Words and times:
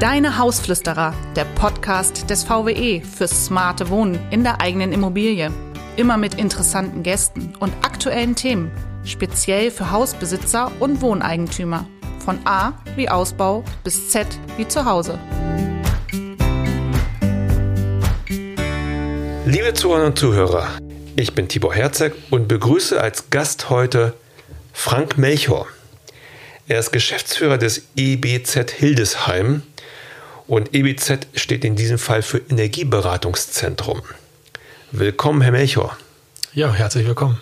Deine 0.00 0.38
Hausflüsterer, 0.38 1.12
der 1.34 1.44
Podcast 1.44 2.30
des 2.30 2.44
VWE 2.44 3.02
fürs 3.02 3.46
smarte 3.46 3.88
Wohnen 3.88 4.16
in 4.30 4.44
der 4.44 4.60
eigenen 4.60 4.92
Immobilie. 4.92 5.50
Immer 5.96 6.16
mit 6.16 6.34
interessanten 6.34 7.02
Gästen 7.02 7.52
und 7.58 7.72
aktuellen 7.82 8.36
Themen, 8.36 8.70
speziell 9.04 9.72
für 9.72 9.90
Hausbesitzer 9.90 10.70
und 10.78 11.00
Wohneigentümer. 11.00 11.84
Von 12.24 12.38
A 12.44 12.74
wie 12.94 13.08
Ausbau 13.08 13.64
bis 13.82 14.10
Z 14.10 14.28
wie 14.56 14.68
Zuhause. 14.68 15.18
Liebe 19.46 19.74
Zuhörer 19.74 20.06
und 20.06 20.16
Zuhörer, 20.16 20.68
ich 21.16 21.34
bin 21.34 21.48
Tibor 21.48 21.74
Herzog 21.74 22.12
und 22.30 22.46
begrüße 22.46 23.00
als 23.00 23.30
Gast 23.30 23.68
heute 23.68 24.14
Frank 24.72 25.18
Melchor. 25.18 25.66
Er 26.68 26.78
ist 26.78 26.92
Geschäftsführer 26.92 27.58
des 27.58 27.88
EBZ 27.96 28.70
Hildesheim 28.70 29.62
und 30.48 30.74
EBZ 30.74 31.28
steht 31.34 31.64
in 31.64 31.76
diesem 31.76 31.98
Fall 31.98 32.22
für 32.22 32.38
Energieberatungszentrum. 32.38 34.02
Willkommen, 34.90 35.42
Herr 35.42 35.52
Melchor. 35.52 35.96
Ja, 36.54 36.72
herzlich 36.72 37.06
willkommen. 37.06 37.38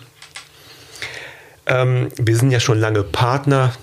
Ähm, 1.65 2.09
wir 2.17 2.35
sind 2.35 2.51
ja 2.51 2.59
schon 2.59 2.79
lange 2.79 3.03
Partner, 3.03 3.73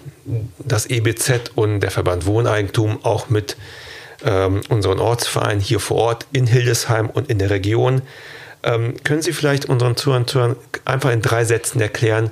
das 0.59 0.87
EBZ 0.87 1.53
und 1.55 1.81
der 1.81 1.91
Verband 1.91 2.27
Wohneigentum, 2.27 3.03
auch 3.03 3.31
mit 3.31 3.57
ähm, 4.25 4.61
unseren 4.69 5.01
Ortsverein 5.01 5.59
hier 5.59 5.81
vor 5.81 5.97
Ort 5.97 6.27
in 6.33 6.47
Hildesheim 6.47 7.09
und 7.09 7.31
in 7.31 7.39
der 7.39 7.51
Region. 7.51 8.03
Ähm, 8.63 8.95
können 9.05 9.23
Sie 9.23 9.33
vielleicht 9.33 9.67
unseren 9.67 9.97
Zuhörern 9.97 10.57
einfach 10.85 11.11
in 11.11 11.23
drei 11.23 11.45
Sätzen 11.45 11.81
erklären, 11.81 12.31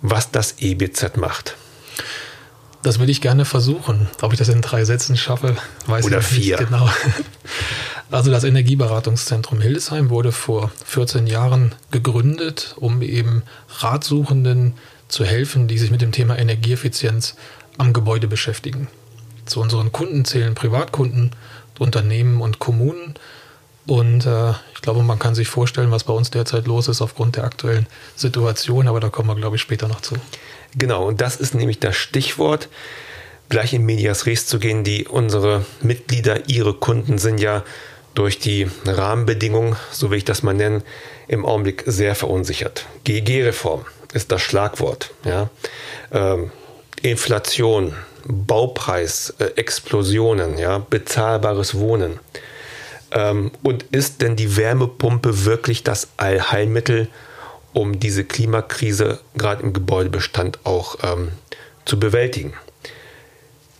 was 0.00 0.30
das 0.30 0.56
EBZ 0.60 1.16
macht? 1.16 1.56
Das 2.84 2.98
will 2.98 3.08
ich 3.08 3.22
gerne 3.22 3.46
versuchen. 3.46 4.08
Ob 4.20 4.32
ich 4.32 4.38
das 4.38 4.48
in 4.48 4.60
drei 4.60 4.84
Sätzen 4.84 5.16
schaffe, 5.16 5.56
weiß 5.86 6.04
Oder 6.04 6.18
ich 6.18 6.26
vier. 6.26 6.58
nicht 6.58 6.70
genau. 6.70 6.88
Also 8.10 8.30
das 8.30 8.44
Energieberatungszentrum 8.44 9.60
Hildesheim 9.60 10.08
wurde 10.08 10.30
vor 10.30 10.70
14 10.84 11.26
Jahren 11.26 11.74
gegründet, 11.90 12.76
um 12.78 13.02
eben 13.02 13.42
Ratsuchenden 13.78 14.74
zu 15.08 15.24
helfen, 15.24 15.66
die 15.66 15.78
sich 15.78 15.90
mit 15.90 16.00
dem 16.00 16.12
Thema 16.12 16.38
Energieeffizienz 16.38 17.34
am 17.76 17.92
Gebäude 17.92 18.28
beschäftigen. 18.28 18.86
Zu 19.46 19.60
unseren 19.60 19.90
Kunden 19.90 20.24
zählen 20.24 20.54
Privatkunden, 20.54 21.32
Unternehmen 21.78 22.40
und 22.40 22.60
Kommunen. 22.60 23.14
Und 23.86 24.26
äh, 24.26 24.50
ich 24.74 24.80
glaube, 24.82 25.02
man 25.02 25.18
kann 25.18 25.34
sich 25.34 25.48
vorstellen, 25.48 25.90
was 25.90 26.04
bei 26.04 26.12
uns 26.12 26.30
derzeit 26.30 26.66
los 26.66 26.86
ist 26.86 27.02
aufgrund 27.02 27.36
der 27.36 27.44
aktuellen 27.44 27.86
Situation, 28.14 28.86
aber 28.86 29.00
da 29.00 29.08
kommen 29.08 29.28
wir, 29.28 29.34
glaube 29.34 29.56
ich, 29.56 29.62
später 29.62 29.88
noch 29.88 30.02
zu. 30.02 30.14
Genau, 30.76 31.06
und 31.06 31.20
das 31.20 31.36
ist 31.36 31.54
nämlich 31.54 31.78
das 31.78 31.96
Stichwort, 31.96 32.68
gleich 33.48 33.72
in 33.74 33.84
Medias 33.84 34.26
Res 34.26 34.46
zu 34.46 34.58
gehen. 34.58 34.84
Die 34.84 35.06
unsere 35.06 35.64
Mitglieder, 35.80 36.48
ihre 36.48 36.74
Kunden 36.74 37.18
sind 37.18 37.38
ja 37.38 37.62
durch 38.14 38.38
die 38.38 38.68
Rahmenbedingungen, 38.86 39.76
so 39.90 40.10
will 40.10 40.18
ich 40.18 40.24
das 40.24 40.42
mal 40.42 40.54
nennen, 40.54 40.82
im 41.28 41.44
Augenblick 41.44 41.82
sehr 41.86 42.14
verunsichert. 42.14 42.86
GEG-Reform 43.04 43.84
ist 44.12 44.30
das 44.30 44.42
Schlagwort. 44.42 45.10
Ja? 45.24 45.50
Ähm, 46.12 46.52
Inflation, 47.02 47.94
Baupreis, 48.26 49.34
äh, 49.38 49.46
Explosionen, 49.56 50.58
ja? 50.58 50.78
bezahlbares 50.78 51.74
Wohnen. 51.74 52.20
Ähm, 53.10 53.50
und 53.62 53.84
ist 53.90 54.22
denn 54.22 54.36
die 54.36 54.56
Wärmepumpe 54.56 55.44
wirklich 55.44 55.82
das 55.82 56.08
Allheilmittel, 56.16 57.08
um 57.74 58.00
diese 58.00 58.24
Klimakrise 58.24 59.20
gerade 59.36 59.62
im 59.62 59.72
Gebäudebestand 59.72 60.60
auch 60.64 60.96
ähm, 61.02 61.32
zu 61.84 61.98
bewältigen? 62.00 62.54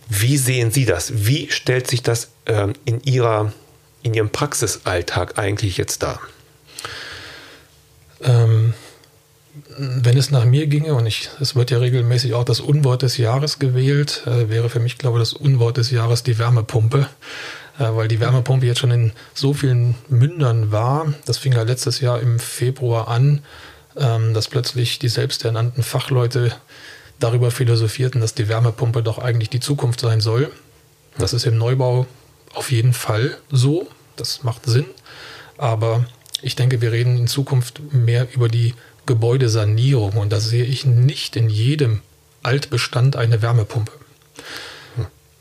Wie 0.07 0.37
sehen 0.37 0.69
Sie 0.69 0.85
das? 0.85 1.25
Wie 1.25 1.49
stellt 1.49 1.87
sich 1.87 2.03
das 2.03 2.29
ähm, 2.45 2.73
in, 2.85 3.01
Ihrer, 3.01 3.51
in 4.03 4.13
Ihrem 4.13 4.29
Praxisalltag 4.29 5.39
eigentlich 5.39 5.77
jetzt 5.77 6.03
dar? 6.03 6.19
Ähm, 8.21 8.73
wenn 9.77 10.17
es 10.17 10.29
nach 10.29 10.45
mir 10.45 10.67
ginge, 10.67 10.93
und 10.93 11.07
ich, 11.07 11.29
es 11.39 11.55
wird 11.55 11.71
ja 11.71 11.79
regelmäßig 11.79 12.33
auch 12.33 12.43
das 12.43 12.59
Unwort 12.59 13.01
des 13.01 13.17
Jahres 13.17 13.57
gewählt, 13.57 14.23
äh, 14.27 14.49
wäre 14.49 14.69
für 14.69 14.79
mich, 14.79 14.97
glaube 14.97 15.17
ich, 15.17 15.21
das 15.21 15.33
Unwort 15.33 15.77
des 15.77 15.89
Jahres 15.89 16.21
die 16.21 16.37
Wärmepumpe. 16.37 17.07
Äh, 17.77 17.95
weil 17.95 18.07
die 18.07 18.19
Wärmepumpe 18.19 18.65
jetzt 18.65 18.79
schon 18.79 18.91
in 18.91 19.11
so 19.33 19.53
vielen 19.53 19.95
Mündern 20.07 20.71
war. 20.71 21.13
Das 21.25 21.37
fing 21.37 21.53
ja 21.53 21.63
letztes 21.63 21.99
Jahr 21.99 22.19
im 22.21 22.39
Februar 22.39 23.07
an, 23.07 23.41
ähm, 23.97 24.33
dass 24.33 24.47
plötzlich 24.47 24.99
die 24.99 25.09
selbsternannten 25.09 25.83
Fachleute 25.83 26.55
darüber 27.19 27.51
philosophierten, 27.51 28.21
dass 28.21 28.33
die 28.33 28.49
Wärmepumpe 28.49 29.01
doch 29.03 29.19
eigentlich 29.19 29.49
die 29.49 29.59
Zukunft 29.59 29.99
sein 29.99 30.21
soll. 30.21 30.51
Das 31.17 31.33
ist 31.33 31.45
im 31.45 31.57
Neubau 31.57 32.07
auf 32.53 32.71
jeden 32.71 32.93
Fall 32.93 33.37
so. 33.51 33.87
Das 34.15 34.43
macht 34.43 34.65
Sinn. 34.65 34.85
Aber 35.57 36.05
ich 36.41 36.55
denke, 36.55 36.81
wir 36.81 36.91
reden 36.91 37.17
in 37.17 37.27
Zukunft 37.27 37.81
mehr 37.93 38.27
über 38.33 38.49
die 38.49 38.73
Gebäudesanierung. 39.05 40.17
Und 40.17 40.31
da 40.31 40.39
sehe 40.39 40.65
ich 40.65 40.85
nicht 40.85 41.35
in 41.35 41.49
jedem 41.49 42.01
Altbestand 42.43 43.15
eine 43.15 43.41
Wärmepumpe. 43.41 43.91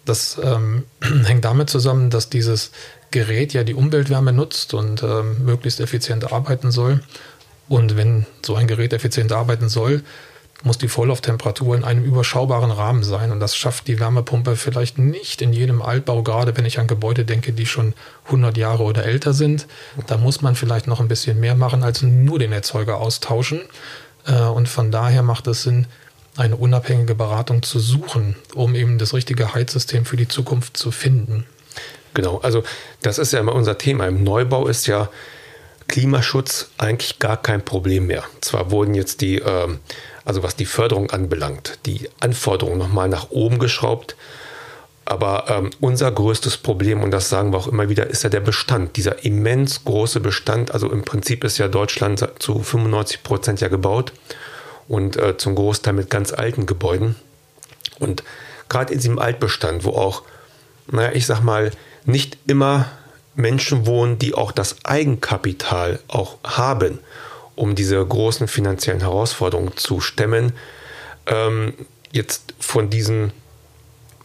Das 0.04 0.38
ähm, 0.42 0.84
hängt 1.24 1.44
damit 1.44 1.70
zusammen, 1.70 2.10
dass 2.10 2.30
dieses 2.30 2.70
Gerät 3.10 3.52
ja 3.52 3.64
die 3.64 3.74
Umweltwärme 3.74 4.32
nutzt 4.32 4.74
und 4.74 5.02
ähm, 5.02 5.44
möglichst 5.44 5.80
effizient 5.80 6.32
arbeiten 6.32 6.70
soll. 6.70 7.00
Und 7.68 7.96
wenn 7.96 8.26
so 8.44 8.54
ein 8.54 8.66
Gerät 8.66 8.92
effizient 8.92 9.32
arbeiten 9.32 9.68
soll, 9.68 10.02
muss 10.62 10.78
die 10.78 10.88
Vorlauftemperatur 10.88 11.76
in 11.76 11.84
einem 11.84 12.04
überschaubaren 12.04 12.70
Rahmen 12.70 13.02
sein. 13.02 13.30
Und 13.32 13.40
das 13.40 13.56
schafft 13.56 13.86
die 13.86 14.00
Wärmepumpe 14.00 14.56
vielleicht 14.56 14.98
nicht 14.98 15.42
in 15.42 15.52
jedem 15.52 15.82
Altbau, 15.82 16.22
gerade 16.22 16.56
wenn 16.56 16.64
ich 16.64 16.78
an 16.78 16.86
Gebäude 16.86 17.24
denke, 17.24 17.52
die 17.52 17.66
schon 17.66 17.92
100 18.26 18.56
Jahre 18.56 18.82
oder 18.84 19.04
älter 19.04 19.34
sind. 19.34 19.66
Da 20.06 20.16
muss 20.16 20.40
man 20.40 20.54
vielleicht 20.54 20.86
noch 20.86 21.00
ein 21.00 21.08
bisschen 21.08 21.38
mehr 21.38 21.54
machen, 21.54 21.82
als 21.82 22.02
nur 22.02 22.38
den 22.38 22.52
Erzeuger 22.52 22.96
austauschen. 22.96 23.60
Äh, 24.26 24.40
und 24.40 24.68
von 24.68 24.90
daher 24.90 25.22
macht 25.22 25.46
es 25.46 25.64
Sinn, 25.64 25.86
eine 26.36 26.56
unabhängige 26.56 27.14
Beratung 27.14 27.62
zu 27.62 27.78
suchen, 27.78 28.34
um 28.54 28.74
eben 28.74 28.98
das 28.98 29.14
richtige 29.14 29.54
Heizsystem 29.54 30.04
für 30.04 30.16
die 30.16 30.28
Zukunft 30.28 30.76
zu 30.76 30.90
finden. 30.90 31.46
Genau, 32.14 32.38
also 32.38 32.62
das 33.02 33.18
ist 33.18 33.32
ja 33.32 33.40
immer 33.40 33.54
unser 33.54 33.76
Thema. 33.78 34.06
Im 34.06 34.24
Neubau 34.24 34.66
ist 34.66 34.86
ja 34.86 35.08
Klimaschutz 35.88 36.70
eigentlich 36.78 37.18
gar 37.18 37.36
kein 37.36 37.64
Problem 37.64 38.06
mehr. 38.06 38.24
Zwar 38.40 38.70
wurden 38.70 38.94
jetzt 38.94 39.20
die, 39.20 39.38
ähm, 39.38 39.80
also 40.24 40.42
was 40.42 40.56
die 40.56 40.66
Förderung 40.66 41.10
anbelangt, 41.10 41.78
die 41.86 42.08
Anforderungen 42.20 42.78
nochmal 42.78 43.08
nach 43.08 43.30
oben 43.30 43.58
geschraubt. 43.58 44.16
Aber 45.06 45.44
ähm, 45.48 45.70
unser 45.80 46.10
größtes 46.10 46.56
Problem, 46.56 47.02
und 47.02 47.10
das 47.10 47.28
sagen 47.28 47.52
wir 47.52 47.58
auch 47.58 47.66
immer 47.66 47.90
wieder, 47.90 48.06
ist 48.06 48.22
ja 48.22 48.30
der 48.30 48.40
Bestand, 48.40 48.96
dieser 48.96 49.24
immens 49.24 49.84
große 49.84 50.20
Bestand. 50.20 50.72
Also 50.72 50.90
im 50.90 51.04
Prinzip 51.04 51.44
ist 51.44 51.58
ja 51.58 51.68
Deutschland 51.68 52.26
zu 52.38 52.62
95 52.62 53.22
Prozent 53.22 53.60
ja 53.60 53.68
gebaut 53.68 54.12
und 54.88 55.16
äh, 55.16 55.36
zum 55.36 55.54
Großteil 55.54 55.92
mit 55.92 56.08
ganz 56.08 56.32
alten 56.32 56.64
Gebäuden. 56.64 57.16
Und 57.98 58.24
gerade 58.68 58.94
in 58.94 58.98
diesem 58.98 59.18
Altbestand, 59.18 59.84
wo 59.84 59.90
auch, 59.90 60.22
naja, 60.90 61.12
ich 61.12 61.26
sag 61.26 61.42
mal, 61.42 61.70
nicht 62.06 62.38
immer 62.46 62.86
Menschen 63.34 63.86
wohnen, 63.86 64.18
die 64.18 64.34
auch 64.34 64.52
das 64.52 64.84
Eigenkapital 64.84 66.00
auch 66.08 66.38
haben, 66.44 66.98
um 67.56 67.74
diese 67.74 68.04
großen 68.04 68.48
finanziellen 68.48 69.00
Herausforderungen 69.00 69.76
zu 69.76 70.00
stemmen, 70.00 70.52
ähm, 71.26 71.74
jetzt 72.12 72.54
von 72.58 72.90
diesen 72.90 73.32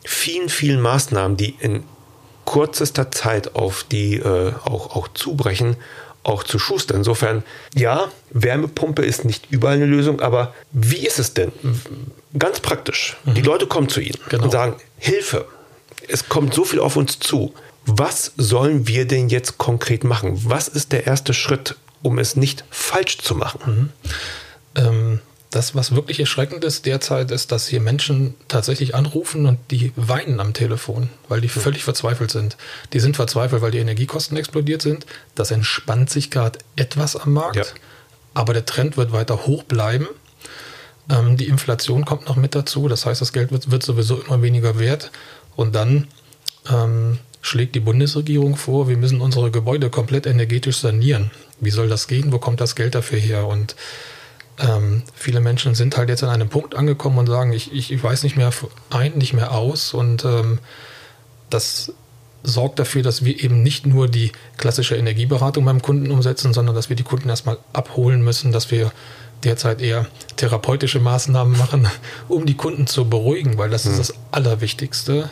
vielen, 0.03 0.49
vielen 0.49 0.81
Maßnahmen, 0.81 1.37
die 1.37 1.55
in 1.59 1.83
kürzester 2.45 3.11
Zeit 3.11 3.55
auf 3.55 3.83
die 3.83 4.15
äh, 4.15 4.53
auch, 4.63 4.95
auch 4.95 5.07
zubrechen, 5.09 5.75
auch 6.23 6.43
zu 6.43 6.59
schustern. 6.59 6.97
Insofern, 6.97 7.43
ja, 7.75 8.11
Wärmepumpe 8.31 9.03
ist 9.03 9.25
nicht 9.25 9.47
überall 9.51 9.75
eine 9.75 9.85
Lösung, 9.85 10.21
aber 10.21 10.53
wie 10.71 11.05
ist 11.05 11.19
es 11.19 11.33
denn? 11.33 11.51
Ganz 12.37 12.59
praktisch. 12.59 13.17
Mhm. 13.25 13.33
Die 13.35 13.41
Leute 13.41 13.67
kommen 13.67 13.89
zu 13.89 14.01
Ihnen 14.01 14.17
genau. 14.29 14.45
und 14.45 14.51
sagen, 14.51 14.75
Hilfe, 14.97 15.45
es 16.07 16.27
kommt 16.27 16.53
so 16.53 16.65
viel 16.65 16.79
auf 16.79 16.95
uns 16.95 17.19
zu. 17.19 17.53
Was 17.91 18.33
sollen 18.37 18.87
wir 18.87 19.07
denn 19.07 19.29
jetzt 19.29 19.57
konkret 19.57 20.03
machen? 20.03 20.39
Was 20.45 20.67
ist 20.67 20.91
der 20.91 21.07
erste 21.07 21.33
Schritt, 21.33 21.75
um 22.03 22.19
es 22.19 22.35
nicht 22.35 22.63
falsch 22.69 23.17
zu 23.17 23.35
machen? 23.35 23.59
Mhm. 23.65 23.89
Ähm, 24.75 25.19
das, 25.49 25.73
was 25.73 25.95
wirklich 25.95 26.19
erschreckend 26.19 26.63
ist 26.63 26.85
derzeit, 26.85 27.31
ist, 27.31 27.51
dass 27.51 27.67
hier 27.67 27.81
Menschen 27.81 28.35
tatsächlich 28.47 28.93
anrufen 28.93 29.47
und 29.47 29.57
die 29.71 29.91
weinen 29.95 30.39
am 30.39 30.53
Telefon, 30.53 31.09
weil 31.27 31.41
die 31.41 31.47
mhm. 31.47 31.61
völlig 31.61 31.83
verzweifelt 31.83 32.29
sind. 32.29 32.57
Die 32.93 32.99
sind 32.99 33.15
verzweifelt, 33.15 33.63
weil 33.63 33.71
die 33.71 33.79
Energiekosten 33.79 34.37
explodiert 34.37 34.83
sind. 34.83 35.07
Das 35.33 35.49
entspannt 35.49 36.11
sich 36.11 36.29
gerade 36.29 36.59
etwas 36.75 37.15
am 37.15 37.33
Markt, 37.33 37.55
ja. 37.55 37.63
aber 38.35 38.53
der 38.53 38.67
Trend 38.67 38.97
wird 38.97 39.11
weiter 39.11 39.47
hoch 39.47 39.63
bleiben. 39.63 40.07
Ähm, 41.09 41.37
die 41.37 41.47
Inflation 41.47 42.05
kommt 42.05 42.27
noch 42.27 42.35
mit 42.35 42.53
dazu, 42.53 42.87
das 42.87 43.07
heißt, 43.07 43.19
das 43.19 43.33
Geld 43.33 43.51
wird, 43.51 43.71
wird 43.71 43.81
sowieso 43.81 44.21
immer 44.21 44.43
weniger 44.43 44.77
wert. 44.77 45.11
Und 45.55 45.73
dann 45.73 46.07
ähm, 46.69 47.17
schlägt 47.41 47.75
die 47.75 47.79
Bundesregierung 47.79 48.55
vor, 48.55 48.89
wir 48.89 48.97
müssen 48.97 49.21
unsere 49.21 49.51
Gebäude 49.51 49.89
komplett 49.89 50.25
energetisch 50.25 50.77
sanieren. 50.77 51.31
Wie 51.59 51.69
soll 51.69 51.87
das 51.87 52.07
gehen? 52.07 52.31
Wo 52.31 52.39
kommt 52.39 52.61
das 52.61 52.75
Geld 52.75 52.95
dafür 52.95 53.19
her? 53.19 53.47
Und 53.47 53.75
ähm, 54.59 55.03
viele 55.15 55.39
Menschen 55.39 55.75
sind 55.75 55.97
halt 55.97 56.09
jetzt 56.09 56.23
an 56.23 56.29
einem 56.29 56.49
Punkt 56.49 56.75
angekommen 56.75 57.17
und 57.19 57.27
sagen, 57.27 57.53
ich, 57.53 57.73
ich, 57.73 57.91
ich 57.91 58.03
weiß 58.03 58.23
nicht 58.23 58.35
mehr 58.35 58.51
ein, 58.89 59.17
nicht 59.17 59.33
mehr 59.33 59.53
aus 59.53 59.93
und 59.93 60.25
ähm, 60.25 60.59
das 61.49 61.93
sorgt 62.43 62.79
dafür, 62.79 63.03
dass 63.03 63.25
wir 63.25 63.41
eben 63.43 63.63
nicht 63.63 63.85
nur 63.85 64.07
die 64.07 64.31
klassische 64.57 64.95
Energieberatung 64.95 65.65
beim 65.65 65.81
Kunden 65.81 66.11
umsetzen, 66.11 66.53
sondern 66.53 66.75
dass 66.75 66.89
wir 66.89 66.95
die 66.95 67.03
Kunden 67.03 67.29
erstmal 67.29 67.57
abholen 67.73 68.21
müssen, 68.21 68.51
dass 68.51 68.71
wir 68.71 68.91
derzeit 69.43 69.81
eher 69.81 70.07
therapeutische 70.35 70.99
Maßnahmen 70.99 71.57
machen, 71.57 71.87
um 72.27 72.45
die 72.45 72.55
Kunden 72.55 72.87
zu 72.87 73.09
beruhigen, 73.09 73.57
weil 73.57 73.69
das 73.69 73.85
mhm. 73.85 73.91
ist 73.91 73.99
das 73.99 74.13
Allerwichtigste, 74.31 75.29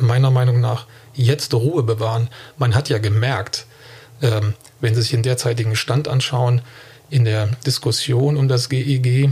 meiner 0.00 0.30
Meinung 0.30 0.60
nach, 0.60 0.86
jetzt 1.18 1.52
Ruhe 1.52 1.82
bewahren. 1.82 2.28
Man 2.56 2.74
hat 2.74 2.88
ja 2.88 2.98
gemerkt, 2.98 3.66
ähm, 4.22 4.54
wenn 4.80 4.94
Sie 4.94 5.02
sich 5.02 5.10
den 5.10 5.22
derzeitigen 5.22 5.76
Stand 5.76 6.08
anschauen, 6.08 6.62
in 7.10 7.24
der 7.24 7.48
Diskussion 7.66 8.36
um 8.36 8.48
das 8.48 8.68
GEG, 8.68 9.30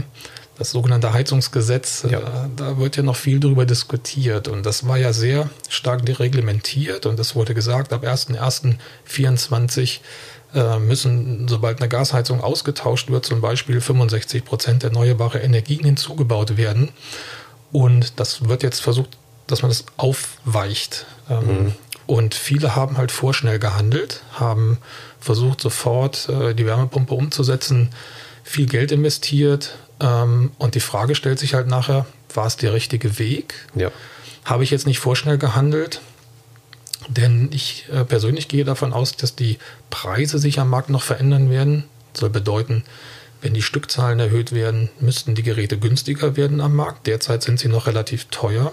das 0.57 0.71
sogenannte 0.71 1.13
Heizungsgesetz, 1.13 2.05
ja. 2.09 2.19
da, 2.19 2.49
da, 2.55 2.77
wird 2.79 2.97
ja 2.97 3.03
noch 3.03 3.15
viel 3.15 3.39
darüber 3.39 3.65
diskutiert. 3.65 4.47
Und 4.47 4.65
das 4.65 4.87
war 4.87 4.97
ja 4.97 5.13
sehr 5.13 5.51
stark 5.69 6.03
dereglementiert. 6.05 7.05
Und 7.05 7.19
es 7.19 7.35
wurde 7.35 7.53
gesagt, 7.53 7.93
ab 7.93 8.03
1.1.24 8.03 9.99
äh, 10.55 10.79
müssen, 10.79 11.47
sobald 11.47 11.79
eine 11.79 11.89
Gasheizung 11.89 12.41
ausgetauscht 12.41 13.11
wird, 13.11 13.25
zum 13.25 13.41
Beispiel 13.41 13.79
65 13.81 14.43
Prozent 14.45 14.83
erneuerbare 14.83 15.39
Energien 15.39 15.83
hinzugebaut 15.83 16.57
werden. 16.57 16.89
Und 17.71 18.19
das 18.19 18.47
wird 18.47 18.63
jetzt 18.63 18.79
versucht, 18.79 19.17
dass 19.47 19.61
man 19.61 19.69
das 19.69 19.85
aufweicht. 19.97 21.05
Ähm, 21.29 21.47
mhm. 21.47 21.75
Und 22.05 22.35
viele 22.35 22.75
haben 22.75 22.97
halt 22.97 23.11
vorschnell 23.11 23.59
gehandelt, 23.59 24.23
haben 24.33 24.77
versucht, 25.19 25.61
sofort 25.61 26.29
äh, 26.29 26.53
die 26.53 26.65
Wärmepumpe 26.65 27.13
umzusetzen, 27.13 27.89
viel 28.43 28.65
Geld 28.65 28.91
investiert, 28.93 29.77
ähm, 29.99 30.51
und 30.57 30.75
die 30.75 30.79
Frage 30.79 31.15
stellt 31.15 31.39
sich 31.39 31.53
halt 31.53 31.67
nachher, 31.67 32.05
war 32.33 32.45
es 32.45 32.57
der 32.57 32.73
richtige 32.73 33.19
Weg? 33.19 33.55
Ja. 33.75 33.91
Habe 34.45 34.63
ich 34.63 34.71
jetzt 34.71 34.87
nicht 34.87 34.99
vorschnell 34.99 35.37
gehandelt? 35.37 36.01
Denn 37.07 37.49
ich 37.51 37.85
äh, 37.91 38.03
persönlich 38.03 38.47
gehe 38.47 38.65
davon 38.65 38.93
aus, 38.93 39.15
dass 39.15 39.35
die 39.35 39.57
Preise 39.89 40.39
sich 40.39 40.59
am 40.59 40.69
Markt 40.69 40.89
noch 40.89 41.03
verändern 41.03 41.49
werden. 41.49 41.85
Das 42.13 42.21
soll 42.21 42.29
bedeuten, 42.29 42.83
wenn 43.41 43.53
die 43.53 43.61
Stückzahlen 43.61 44.19
erhöht 44.19 44.51
werden, 44.51 44.89
müssten 44.99 45.35
die 45.35 45.43
Geräte 45.43 45.77
günstiger 45.77 46.35
werden 46.35 46.59
am 46.59 46.75
Markt. 46.75 47.07
Derzeit 47.07 47.43
sind 47.43 47.59
sie 47.59 47.69
noch 47.69 47.87
relativ 47.87 48.25
teuer. 48.25 48.71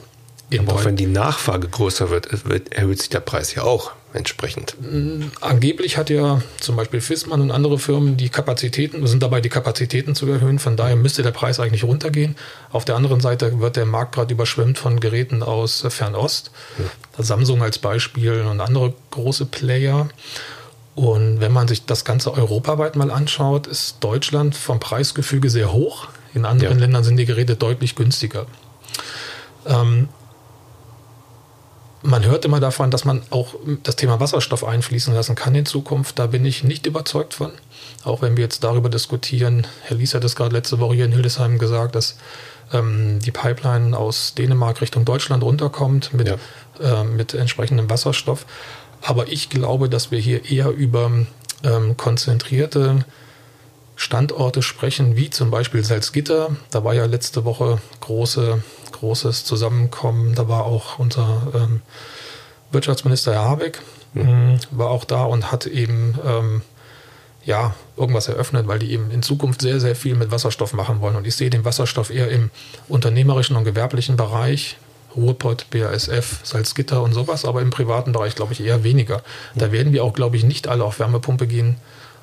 Aber 0.59 0.75
auch 0.75 0.85
wenn 0.85 0.97
die 0.97 1.07
Nachfrage 1.07 1.69
größer 1.69 2.11
wird, 2.11 2.29
erhöht 2.73 2.99
sich 3.01 3.09
der 3.09 3.21
Preis 3.21 3.55
ja 3.55 3.63
auch 3.63 3.93
entsprechend. 4.13 4.77
Mm, 4.81 5.25
angeblich 5.41 5.97
hat 5.97 6.09
ja 6.09 6.41
zum 6.61 6.77
Beispiel 6.77 7.01
Fissmann 7.01 7.41
und 7.41 7.51
andere 7.51 7.79
Firmen 7.79 8.17
die 8.17 8.29
Kapazitäten, 8.29 9.05
sind 9.07 9.23
dabei, 9.23 9.41
die 9.41 9.49
Kapazitäten 9.49 10.15
zu 10.15 10.27
erhöhen. 10.29 10.59
Von 10.59 10.77
daher 10.77 10.97
müsste 10.97 11.23
der 11.23 11.33
Preis 11.33 11.59
eigentlich 11.59 11.83
runtergehen. 11.83 12.37
Auf 12.71 12.85
der 12.85 12.95
anderen 12.95 13.21
Seite 13.21 13.59
wird 13.59 13.77
der 13.77 13.87
Markt 13.87 14.15
gerade 14.15 14.33
überschwemmt 14.33 14.79
von 14.79 15.01
Geräten 15.01 15.43
aus 15.43 15.85
Fernost. 15.89 16.53
Ja. 16.79 17.25
Samsung 17.25 17.63
als 17.63 17.79
Beispiel 17.79 18.43
und 18.43 18.61
andere 18.61 18.95
große 19.11 19.47
Player. 19.47 20.09
Und 20.95 21.41
wenn 21.41 21.53
man 21.53 21.67
sich 21.67 21.85
das 21.85 22.05
Ganze 22.05 22.33
europaweit 22.33 22.95
mal 22.95 23.11
anschaut, 23.11 23.67
ist 23.67 23.97
Deutschland 23.99 24.55
vom 24.55 24.79
Preisgefüge 24.79 25.51
sehr 25.51 25.73
hoch. 25.73 26.07
In 26.35 26.45
anderen 26.45 26.79
ja. 26.79 26.85
Ländern 26.85 27.03
sind 27.03 27.17
die 27.17 27.27
Geräte 27.27 27.57
deutlich 27.57 27.97
günstiger. 27.97 28.47
Ähm, 29.67 30.09
man 32.05 32.25
hört 32.25 32.45
immer 32.45 32.61
davon, 32.61 32.91
dass 32.91 33.07
man 33.07 33.23
auch 33.31 33.55
das 33.83 33.97
Thema 33.97 34.21
Wasserstoff 34.21 34.63
einfließen 34.63 35.15
lassen 35.15 35.35
kann 35.35 35.55
in 35.55 35.65
Zukunft. 35.65 36.19
Da 36.19 36.27
bin 36.27 36.45
ich 36.45 36.63
nicht 36.63 36.87
überzeugt 36.87 37.35
von. 37.35 37.51
Auch 38.05 38.21
wenn 38.21 38.37
wir 38.37 38.45
jetzt 38.45 38.63
darüber 38.63 38.91
diskutieren. 38.91 39.67
Herr 39.83 39.97
Lies 39.97 40.15
hat 40.15 40.23
es 40.23 40.37
gerade 40.37 40.55
letzte 40.55 40.79
Woche 40.81 40.97
hier 40.97 41.07
in 41.07 41.13
Hildesheim 41.13 41.59
gesagt, 41.59 41.95
dass 41.95 42.17
ähm, 42.73 43.21
die 43.21 43.31
Pipeline 43.31 43.97
aus 43.97 44.35
Dänemark 44.35 44.83
Richtung 44.83 45.07
Deutschland 45.07 45.43
runterkommt 45.43 46.13
mit, 46.13 46.29
ja. 46.29 46.37
äh, 46.81 47.05
mit 47.05 47.33
entsprechendem 47.33 47.89
Wasserstoff. 47.89 48.45
Aber 49.01 49.29
ich 49.29 49.49
glaube, 49.49 49.89
dass 49.89 50.11
wir 50.11 50.19
hier 50.19 50.51
eher 50.51 50.69
über 50.71 51.11
ähm, 51.63 51.97
konzentrierte 51.97 53.07
Standorte 53.97 54.63
sprechen, 54.63 55.17
wie 55.17 55.31
zum 55.31 55.51
Beispiel 55.51 55.85
Salzgitter. 55.85 56.57
Da 56.71 56.85
war 56.85 56.95
ja 56.95 57.07
letzte 57.07 57.45
Woche 57.45 57.81
große 58.01 58.63
großes 59.05 59.45
Zusammenkommen. 59.45 60.35
Da 60.35 60.49
war 60.49 60.65
auch 60.65 60.99
unser 60.99 61.43
ähm, 61.55 61.83
Wirtschaftsminister 62.71 63.33
Herr 63.33 63.45
Habeck, 63.45 63.81
mhm. 64.15 64.59
war 64.71 64.91
auch 64.91 65.05
da 65.05 65.25
und 65.25 65.53
hat 65.53 65.67
eben 65.67 66.19
ähm, 66.25 66.63
ja, 67.45 67.75
irgendwas 67.97 68.29
eröffnet, 68.29 68.67
weil 68.67 68.79
die 68.79 68.91
eben 68.93 69.11
in 69.11 69.23
Zukunft 69.23 69.61
sehr, 69.61 69.79
sehr 69.79 69.95
viel 69.95 70.15
mit 70.15 70.31
Wasserstoff 70.31 70.73
machen 70.73 71.01
wollen. 71.01 71.17
Und 71.17 71.27
ich 71.27 71.37
sehe 71.37 71.51
den 71.51 71.65
Wasserstoff 71.65 72.11
eher 72.11 72.31
im 72.31 72.51
unternehmerischen 72.89 73.57
und 73.57 73.65
gewerblichen 73.65 74.17
Bereich, 74.17 74.79
Ruhrpott, 75.15 75.67
BASF, 75.71 76.41
Salzgitter 76.43 77.03
und 77.03 77.13
sowas, 77.13 77.45
aber 77.45 77.61
im 77.61 77.71
privaten 77.71 78.13
Bereich 78.13 78.35
glaube 78.35 78.55
ich 78.55 78.61
eher 78.61 78.83
weniger. 78.83 79.23
Da 79.55 79.71
werden 79.71 79.93
wir 79.93 80.03
auch, 80.03 80.15
glaube 80.15 80.37
ich, 80.37 80.45
nicht 80.45 80.67
alle 80.67 80.85
auf 80.85 80.99
Wärmepumpe 80.99 81.47
gehen. 81.47 81.77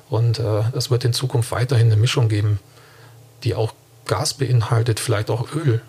Und 0.08 0.38
äh, 0.38 0.62
es 0.76 0.90
wird 0.90 1.04
in 1.04 1.12
Zukunft 1.12 1.50
weiterhin 1.52 1.86
eine 1.86 1.96
Mischung 1.96 2.28
geben, 2.28 2.58
die 3.44 3.54
auch 3.54 3.72
Gas 4.06 4.34
beinhaltet, 4.34 5.00
vielleicht 5.00 5.30
auch 5.30 5.52
Öl. 5.54 5.80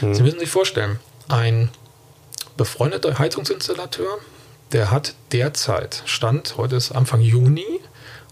Mhm. 0.00 0.14
Sie 0.14 0.22
müssen 0.22 0.40
sich 0.40 0.50
vorstellen, 0.50 0.98
ein 1.28 1.70
befreundeter 2.56 3.18
Heizungsinstallateur, 3.18 4.18
der 4.72 4.90
hat 4.90 5.14
derzeit, 5.32 6.02
Stand, 6.04 6.56
heute 6.56 6.76
ist 6.76 6.92
Anfang 6.92 7.20
Juni, 7.20 7.80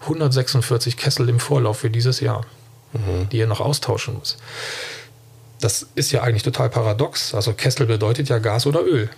146 0.03 0.97
Kessel 0.97 1.29
im 1.29 1.41
Vorlauf 1.41 1.79
für 1.79 1.91
dieses 1.91 2.21
Jahr, 2.21 2.45
mhm. 2.93 3.29
die 3.31 3.41
er 3.41 3.47
noch 3.47 3.61
austauschen 3.61 4.15
muss. 4.15 4.37
Das 5.61 5.87
ist 5.95 6.13
ja 6.13 6.23
eigentlich 6.23 6.43
total 6.43 6.69
paradox. 6.69 7.35
Also 7.35 7.55
Kessel 7.55 7.87
bedeutet 7.87 8.29
ja 8.29 8.39
Gas 8.39 8.67
oder 8.67 8.83
Öl. 8.83 9.09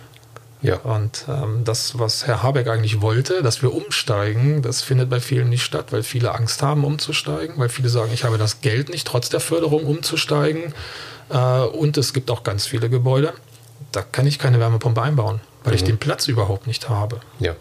Ja. 0.61 0.75
Und 0.77 1.25
ähm, 1.29 1.63
das, 1.63 1.97
was 1.97 2.27
Herr 2.27 2.43
Habeck 2.43 2.67
eigentlich 2.67 3.01
wollte, 3.01 3.41
dass 3.41 3.61
wir 3.61 3.73
umsteigen, 3.73 4.61
das 4.61 4.81
findet 4.81 5.09
bei 5.09 5.19
vielen 5.19 5.49
nicht 5.49 5.63
statt, 5.63 5.91
weil 5.91 6.03
viele 6.03 6.35
Angst 6.35 6.61
haben, 6.61 6.83
umzusteigen, 6.83 7.57
weil 7.57 7.69
viele 7.69 7.89
sagen, 7.89 8.11
ich 8.13 8.25
habe 8.25 8.37
das 8.37 8.61
Geld 8.61 8.89
nicht, 8.89 9.07
trotz 9.07 9.29
der 9.29 9.39
Förderung 9.39 9.85
umzusteigen. 9.85 10.73
Äh, 11.29 11.61
und 11.61 11.97
es 11.97 12.13
gibt 12.13 12.29
auch 12.29 12.43
ganz 12.43 12.65
viele 12.65 12.89
Gebäude, 12.89 13.33
da 13.91 14.01
kann 14.01 14.27
ich 14.27 14.37
keine 14.37 14.59
Wärmepumpe 14.59 15.01
einbauen, 15.01 15.39
weil 15.63 15.71
mhm. 15.71 15.77
ich 15.77 15.83
den 15.83 15.97
Platz 15.97 16.27
überhaupt 16.27 16.67
nicht 16.67 16.89
habe. 16.89 17.21
Ja. 17.39 17.55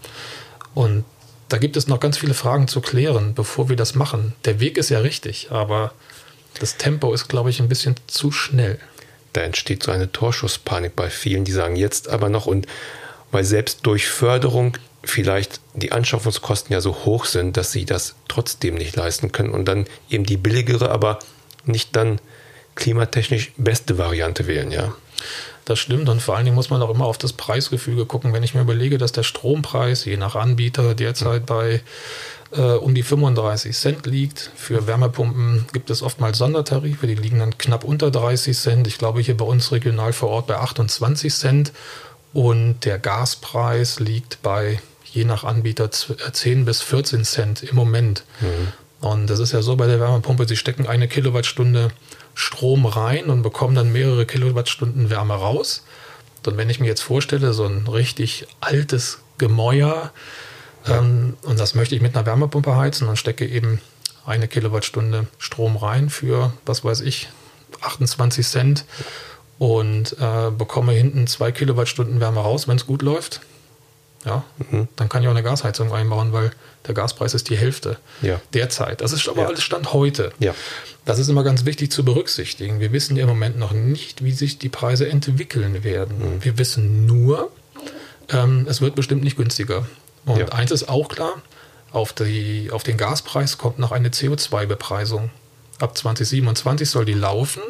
Und 0.75 1.05
da 1.49 1.59
gibt 1.59 1.77
es 1.77 1.87
noch 1.87 2.01
ganz 2.01 2.19
viele 2.19 2.35
Fragen 2.35 2.69
zu 2.69 2.81
klären, 2.81 3.35
bevor 3.35 3.69
wir 3.69 3.77
das 3.77 3.95
machen. 3.95 4.35
Der 4.45 4.61
Weg 4.61 4.77
ist 4.77 4.91
ja 4.91 4.99
richtig, 4.99 5.49
aber 5.51 5.93
das 6.61 6.77
Tempo 6.77 7.15
ist, 7.15 7.29
glaube 7.29 7.51
ich, 7.51 7.61
ein 7.61 7.69
bisschen 7.69 7.95
zu 8.07 8.33
schnell. 8.33 8.79
Da 9.39 9.45
entsteht 9.45 9.85
so 9.85 9.93
eine 9.93 10.11
Torschusspanik 10.11 10.97
bei 10.97 11.11
vielen, 11.11 11.45
die 11.45 11.53
sagen 11.53 11.77
jetzt 11.77 12.09
aber 12.09 12.29
noch 12.29 12.47
und 12.47 12.67
weil 13.31 13.45
selbst 13.45 13.87
durch 13.87 14.09
Förderung 14.09 14.77
vielleicht 15.05 15.61
die 15.75 15.93
Anschaffungskosten 15.93 16.73
ja 16.73 16.81
so 16.81 17.05
hoch 17.05 17.25
sind, 17.25 17.57
dass 17.57 17.71
sie 17.71 17.85
das 17.85 18.17
trotzdem 18.27 18.75
nicht 18.75 18.97
leisten 18.97 19.31
können 19.31 19.51
und 19.51 19.67
dann 19.67 19.87
eben 20.11 20.25
die 20.25 20.37
billigere, 20.37 20.91
aber 20.91 21.21
nicht 21.67 21.95
dann 21.95 22.21
klimatechnisch 22.75 23.53
beste 23.57 23.97
Variante 23.97 24.49
wählen, 24.49 24.73
ja. 24.73 24.93
Das 25.67 25.79
stimmt 25.79 26.09
und 26.09 26.21
vor 26.21 26.35
allen 26.35 26.47
Dingen 26.47 26.57
muss 26.57 26.71
man 26.71 26.83
auch 26.83 26.91
immer 26.91 27.05
auf 27.05 27.19
das 27.19 27.33
Preisgefüge 27.33 28.07
gucken. 28.07 28.33
Wenn 28.33 28.43
ich 28.43 28.55
mir 28.55 28.63
überlege, 28.63 28.99
dass 28.99 29.13
der 29.13 29.23
Strompreis 29.23 30.05
je 30.05 30.17
nach 30.17 30.35
Anbieter 30.35 30.97
derzeit 30.97 31.47
bei 31.47 31.81
äh, 32.53 32.61
um 32.61 32.95
die 32.95 33.03
35 33.03 33.77
Cent 33.77 34.07
liegt. 34.07 34.51
Für 34.57 34.87
Wärmepumpen 34.87 35.67
gibt 35.73 35.91
es 35.91 36.03
oftmals 36.03 36.39
Sondertarife, 36.39 37.07
die 37.07 37.15
liegen 37.15 37.39
dann 37.39 37.59
knapp 37.59 37.85
unter 37.85 38.11
30 38.11 38.57
Cent. 38.57 38.87
Ich 38.87 38.99
glaube 38.99 39.21
hier 39.21 39.37
bei 39.37 39.45
uns 39.45 39.73
regional 39.73 40.13
vor 40.13 40.31
Ort 40.31 40.47
bei 40.47 40.57
28 40.57 41.35
Cent. 41.35 41.73
Und 42.33 42.85
der 42.85 42.99
Gaspreis 42.99 44.01
liegt 44.01 44.43
bei 44.43 44.81
je 45.05 45.25
nach 45.25 45.45
Anbieter 45.45 45.91
10 45.91 46.13
äh, 46.61 46.65
bis 46.65 46.83
14 46.83 47.25
Cent 47.25 47.63
im 47.63 47.77
Moment. 47.77 48.25
Mhm. 48.41 48.73
Und 49.01 49.31
das 49.31 49.39
ist 49.39 49.53
ja 49.53 49.63
so 49.63 49.77
bei 49.77 49.87
der 49.87 50.01
Wärmepumpe, 50.01 50.47
sie 50.47 50.57
stecken 50.57 50.87
eine 50.87 51.09
Kilowattstunde 51.09 51.91
Strom 52.35 52.87
rein 52.87 53.27
und 53.31 53.43
bekommen 53.43 53.75
dann 53.75 53.93
mehrere 53.93 54.25
Kilowattstunden 54.25 55.11
Wärme 55.11 55.35
raus. 55.35 55.83
Und 56.47 56.57
wenn 56.57 56.71
ich 56.71 56.79
mir 56.81 56.87
jetzt 56.87 57.03
vorstelle, 57.03 57.53
so 57.53 57.65
ein 57.65 57.89
richtig 57.89 58.47
altes 58.61 59.19
Gemäuer. 59.39 60.13
Ähm, 60.91 61.37
und 61.43 61.59
das 61.59 61.75
möchte 61.75 61.95
ich 61.95 62.01
mit 62.01 62.17
einer 62.17 62.27
Wärmepumpe 62.27 62.77
heizen, 62.77 63.07
dann 63.07 63.17
stecke 63.17 63.47
eben 63.47 63.81
eine 64.27 64.49
Kilowattstunde 64.49 65.27
Strom 65.39 65.77
rein 65.77 66.11
für, 66.11 66.53
was 66.67 66.85
weiß 66.85 67.01
ich, 67.01 67.29
28 67.81 68.47
Cent 68.47 68.85
und 69.59 70.17
äh, 70.21 70.51
bekomme 70.51 70.93
hinten 70.93 71.27
zwei 71.27 71.53
Kilowattstunden 71.53 72.21
Wärme 72.21 72.41
raus, 72.41 72.69
wenn 72.69 72.77
es 72.77 72.87
gut 72.87 73.03
läuft. 73.03 73.41
Ja, 74.25 74.45
mhm. 74.71 74.89
dann 74.97 75.09
kann 75.09 75.23
ich 75.23 75.29
auch 75.29 75.33
eine 75.33 75.45
Gasheizung 75.45 75.93
einbauen, 75.93 76.33
weil 76.33 76.51
der 76.87 76.95
Gaspreis 76.95 77.35
ist 77.35 77.49
die 77.51 77.57
Hälfte 77.57 77.99
ja. 78.21 78.41
derzeit. 78.53 79.01
Das 79.01 79.13
ist 79.13 79.29
aber 79.29 79.43
ja. 79.43 79.49
alles 79.49 79.63
Stand 79.63 79.93
heute. 79.93 80.33
Ja. 80.41 80.55
Das 81.05 81.19
ist 81.19 81.29
immer 81.29 81.45
ganz 81.45 81.65
wichtig 81.65 81.93
zu 81.93 82.05
berücksichtigen. 82.05 82.81
Wir 82.81 82.93
wissen 82.93 83.17
ja 83.17 83.23
im 83.23 83.29
Moment 83.29 83.59
noch 83.59 83.73
nicht, 83.73 84.25
wie 84.25 84.33
sich 84.33 84.59
die 84.59 84.69
Preise 84.69 85.09
entwickeln 85.09 85.85
werden. 85.85 86.19
Mhm. 86.19 86.45
Wir 86.45 86.59
wissen 86.59 87.07
nur, 87.07 87.51
ähm, 88.31 88.67
es 88.69 88.81
wird 88.81 88.95
bestimmt 88.97 89.23
nicht 89.23 89.37
günstiger. 89.37 89.87
Und 90.29 90.39
ja. 90.39 90.49
eins 90.49 90.71
ist 90.71 90.89
auch 90.89 91.09
klar, 91.09 91.35
auf, 91.91 92.13
die, 92.13 92.71
auf 92.71 92.83
den 92.83 92.97
Gaspreis 92.97 93.59
kommt 93.59 93.79
noch 93.79 93.93
eine 93.93 94.11
CO2-Bepreisung. 94.11 95.31
Ab 95.79 95.97
2027 95.97 96.91
soll 96.91 97.05
die 97.05 97.15
laufen. 97.15 97.63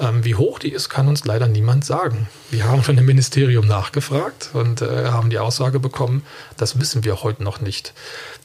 Ähm, 0.00 0.24
wie 0.24 0.36
hoch 0.36 0.58
die 0.58 0.72
ist, 0.72 0.88
kann 0.88 1.08
uns 1.08 1.24
leider 1.24 1.48
niemand 1.48 1.84
sagen. 1.84 2.28
Wir 2.50 2.64
haben 2.64 2.82
von 2.82 2.96
dem 2.96 3.04
Ministerium 3.04 3.66
nachgefragt 3.66 4.50
und 4.52 4.80
äh, 4.80 5.06
haben 5.06 5.28
die 5.28 5.38
Aussage 5.38 5.80
bekommen, 5.80 6.24
das 6.56 6.80
wissen 6.80 7.04
wir 7.04 7.22
heute 7.22 7.42
noch 7.42 7.60
nicht. 7.60 7.92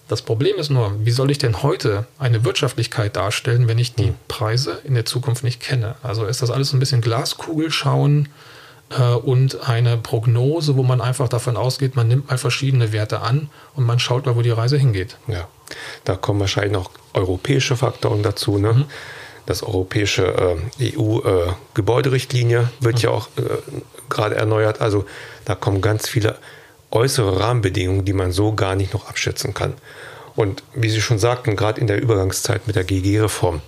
Das 0.07 0.21
Problem 0.21 0.55
ist 0.57 0.69
nur, 0.69 1.05
wie 1.05 1.11
soll 1.11 1.31
ich 1.31 1.37
denn 1.37 1.63
heute 1.63 2.05
eine 2.17 2.43
Wirtschaftlichkeit 2.43 3.15
darstellen, 3.15 3.67
wenn 3.67 3.77
ich 3.77 3.93
die 3.93 4.13
Preise 4.27 4.81
in 4.83 4.95
der 4.95 5.05
Zukunft 5.05 5.43
nicht 5.43 5.61
kenne? 5.61 5.95
Also 6.01 6.25
ist 6.25 6.41
das 6.41 6.49
alles 6.49 6.73
ein 6.73 6.79
bisschen 6.79 7.01
Glaskugel 7.01 7.71
schauen 7.71 8.29
äh, 8.89 9.01
und 9.01 9.67
eine 9.67 9.97
Prognose, 9.97 10.77
wo 10.77 10.83
man 10.83 11.01
einfach 11.01 11.27
davon 11.29 11.57
ausgeht, 11.57 11.95
man 11.95 12.07
nimmt 12.07 12.29
mal 12.29 12.37
verschiedene 12.37 12.91
Werte 12.91 13.21
an 13.21 13.49
und 13.75 13.85
man 13.85 13.99
schaut 13.99 14.25
mal, 14.25 14.35
wo 14.35 14.41
die 14.41 14.49
Reise 14.49 14.77
hingeht. 14.77 15.17
Ja, 15.27 15.47
da 16.03 16.15
kommen 16.15 16.39
wahrscheinlich 16.39 16.73
noch 16.73 16.91
europäische 17.13 17.75
Faktoren 17.75 18.23
dazu. 18.23 18.57
Ne? 18.57 18.73
Mhm. 18.73 18.85
Das 19.45 19.63
europäische 19.63 20.57
äh, 20.79 20.97
EU-Gebäuderichtlinie 20.97 22.59
äh, 22.59 22.83
wird 22.83 22.95
mhm. 22.95 23.01
ja 23.01 23.09
auch 23.11 23.27
äh, 23.37 23.41
gerade 24.09 24.35
erneuert. 24.35 24.81
Also 24.81 25.05
da 25.45 25.55
kommen 25.55 25.81
ganz 25.81 26.07
viele 26.07 26.37
äußere 26.91 27.39
Rahmenbedingungen, 27.39 28.05
die 28.05 28.13
man 28.13 28.31
so 28.31 28.53
gar 28.53 28.75
nicht 28.75 28.93
noch 28.93 29.09
abschätzen 29.09 29.53
kann. 29.53 29.73
Und 30.35 30.63
wie 30.73 30.89
Sie 30.89 31.01
schon 31.01 31.17
sagten, 31.17 31.55
gerade 31.55 31.81
in 31.81 31.87
der 31.87 32.01
Übergangszeit 32.01 32.67
mit 32.67 32.75
der 32.75 32.83
GG-Reform, 32.83 33.61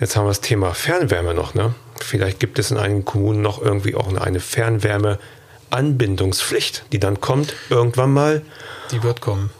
jetzt 0.00 0.16
haben 0.16 0.24
wir 0.24 0.30
das 0.30 0.40
Thema 0.40 0.74
Fernwärme 0.74 1.32
noch. 1.32 1.54
Ne? 1.54 1.74
Vielleicht 2.04 2.40
gibt 2.40 2.58
es 2.58 2.70
in 2.70 2.76
einigen 2.76 3.04
Kommunen 3.04 3.42
noch 3.42 3.60
irgendwie 3.60 3.94
auch 3.94 4.14
eine 4.14 4.40
Fernwärmeanbindungspflicht, 4.40 6.84
die 6.92 6.98
dann 6.98 7.20
kommt 7.20 7.54
irgendwann 7.70 8.12
mal. 8.12 8.42
Die 8.90 9.02
wird 9.02 9.20
kommen. 9.20 9.50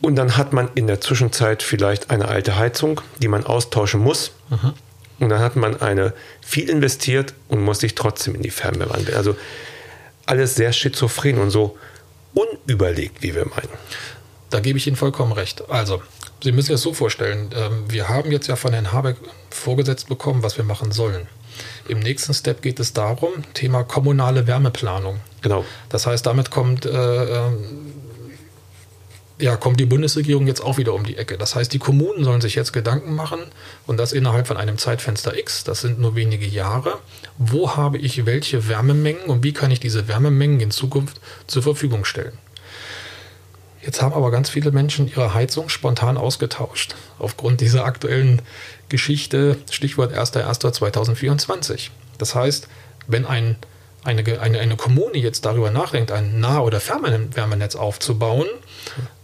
Und 0.00 0.16
dann 0.16 0.36
hat 0.36 0.52
man 0.52 0.68
in 0.74 0.86
der 0.86 1.00
Zwischenzeit 1.00 1.62
vielleicht 1.62 2.10
eine 2.10 2.28
alte 2.28 2.56
Heizung, 2.56 3.00
die 3.20 3.28
man 3.28 3.44
austauschen 3.44 4.00
muss. 4.00 4.32
Mhm. 4.48 4.72
Und 5.18 5.28
dann 5.28 5.40
hat 5.40 5.56
man 5.56 5.80
eine 5.80 6.14
viel 6.40 6.70
investiert 6.70 7.34
und 7.48 7.62
muss 7.62 7.80
sich 7.80 7.94
trotzdem 7.94 8.34
in 8.34 8.42
die 8.42 8.50
Fernwärme 8.50 8.94
anbinden. 8.94 9.16
Also 9.16 9.36
alles 10.24 10.54
sehr 10.54 10.72
schizophren 10.72 11.38
und 11.38 11.50
so 11.50 11.76
unüberlegt, 12.32 13.22
wie 13.22 13.34
wir 13.34 13.46
meinen. 13.46 13.68
Da 14.48 14.60
gebe 14.60 14.78
ich 14.78 14.86
Ihnen 14.86 14.96
vollkommen 14.96 15.32
recht. 15.32 15.70
Also, 15.70 16.02
Sie 16.42 16.52
müssen 16.52 16.68
sich 16.68 16.74
das 16.74 16.82
so 16.82 16.94
vorstellen, 16.94 17.50
ähm, 17.54 17.84
wir 17.88 18.08
haben 18.08 18.32
jetzt 18.32 18.46
ja 18.46 18.56
von 18.56 18.72
Herrn 18.72 18.92
Habeck 18.92 19.16
vorgesetzt 19.50 20.08
bekommen, 20.08 20.42
was 20.42 20.56
wir 20.56 20.64
machen 20.64 20.90
sollen. 20.90 21.28
Im 21.88 22.00
nächsten 22.00 22.34
Step 22.34 22.62
geht 22.62 22.80
es 22.80 22.92
darum, 22.92 23.30
Thema 23.54 23.84
kommunale 23.84 24.46
Wärmeplanung. 24.46 25.20
Genau. 25.42 25.64
Das 25.88 26.06
heißt, 26.06 26.26
damit 26.26 26.50
kommt 26.50 26.86
äh, 26.86 26.90
ähm, 26.90 27.58
ja, 29.40 29.56
kommt 29.56 29.80
die 29.80 29.86
Bundesregierung 29.86 30.46
jetzt 30.46 30.60
auch 30.60 30.78
wieder 30.78 30.94
um 30.94 31.04
die 31.04 31.16
Ecke. 31.16 31.38
Das 31.38 31.54
heißt, 31.54 31.72
die 31.72 31.78
Kommunen 31.78 32.24
sollen 32.24 32.40
sich 32.40 32.54
jetzt 32.54 32.72
Gedanken 32.72 33.14
machen 33.14 33.40
und 33.86 33.96
das 33.96 34.12
innerhalb 34.12 34.46
von 34.46 34.56
einem 34.56 34.78
Zeitfenster 34.78 35.36
X, 35.38 35.64
das 35.64 35.80
sind 35.80 35.98
nur 35.98 36.14
wenige 36.14 36.46
Jahre. 36.46 36.98
Wo 37.38 37.76
habe 37.76 37.98
ich 37.98 38.26
welche 38.26 38.68
Wärmemengen 38.68 39.24
und 39.24 39.42
wie 39.42 39.52
kann 39.52 39.70
ich 39.70 39.80
diese 39.80 40.08
Wärmemengen 40.08 40.60
in 40.60 40.70
Zukunft 40.70 41.20
zur 41.46 41.62
Verfügung 41.62 42.04
stellen? 42.04 42.32
Jetzt 43.82 44.02
haben 44.02 44.12
aber 44.12 44.30
ganz 44.30 44.50
viele 44.50 44.72
Menschen 44.72 45.08
ihre 45.08 45.34
Heizung 45.34 45.68
spontan 45.68 46.16
ausgetauscht. 46.16 46.94
Aufgrund 47.18 47.60
dieser 47.60 47.84
aktuellen 47.84 48.42
Geschichte, 48.88 49.56
Stichwort 49.70 50.12
1.1.2024. 50.12 51.90
Das 52.18 52.34
heißt, 52.34 52.68
wenn 53.06 53.26
ein 53.26 53.56
eine, 54.02 54.22
eine, 54.40 54.58
eine 54.58 54.76
Kommune 54.76 55.18
jetzt 55.18 55.44
darüber 55.44 55.70
nachdenkt, 55.70 56.10
ein 56.10 56.40
Nah- 56.40 56.60
oder 56.60 56.80
Fernwärmenetz 56.80 57.76
aufzubauen, 57.76 58.46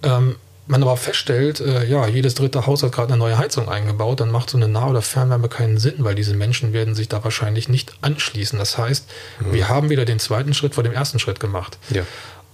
ähm, 0.02 0.36
man 0.66 0.82
aber 0.82 0.96
feststellt, 0.96 1.60
äh, 1.60 1.84
ja, 1.86 2.06
jedes 2.08 2.34
dritte 2.34 2.66
Haus 2.66 2.82
hat 2.82 2.92
gerade 2.92 3.12
eine 3.12 3.18
neue 3.18 3.38
Heizung 3.38 3.68
eingebaut, 3.68 4.20
dann 4.20 4.30
macht 4.30 4.50
so 4.50 4.58
eine 4.58 4.68
Nah- 4.68 4.88
oder 4.88 5.00
Fernwärme 5.00 5.48
keinen 5.48 5.78
Sinn, 5.78 5.94
weil 5.98 6.14
diese 6.16 6.34
Menschen 6.34 6.72
werden 6.72 6.94
sich 6.94 7.08
da 7.08 7.22
wahrscheinlich 7.22 7.68
nicht 7.68 7.94
anschließen. 8.00 8.58
Das 8.58 8.76
heißt, 8.76 9.08
mhm. 9.40 9.52
wir 9.52 9.68
haben 9.68 9.90
wieder 9.90 10.04
den 10.04 10.18
zweiten 10.18 10.54
Schritt 10.54 10.74
vor 10.74 10.82
dem 10.82 10.92
ersten 10.92 11.18
Schritt 11.18 11.38
gemacht. 11.38 11.78
Ja. 11.90 12.02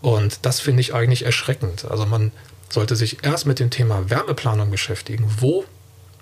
Und 0.02 0.40
das 0.42 0.60
finde 0.60 0.80
ich 0.80 0.94
eigentlich 0.94 1.24
erschreckend. 1.24 1.86
Also 1.88 2.04
man 2.04 2.32
sollte 2.68 2.96
sich 2.96 3.24
erst 3.24 3.46
mit 3.46 3.58
dem 3.58 3.70
Thema 3.70 4.10
Wärmeplanung 4.10 4.70
beschäftigen. 4.70 5.24
Wo 5.38 5.64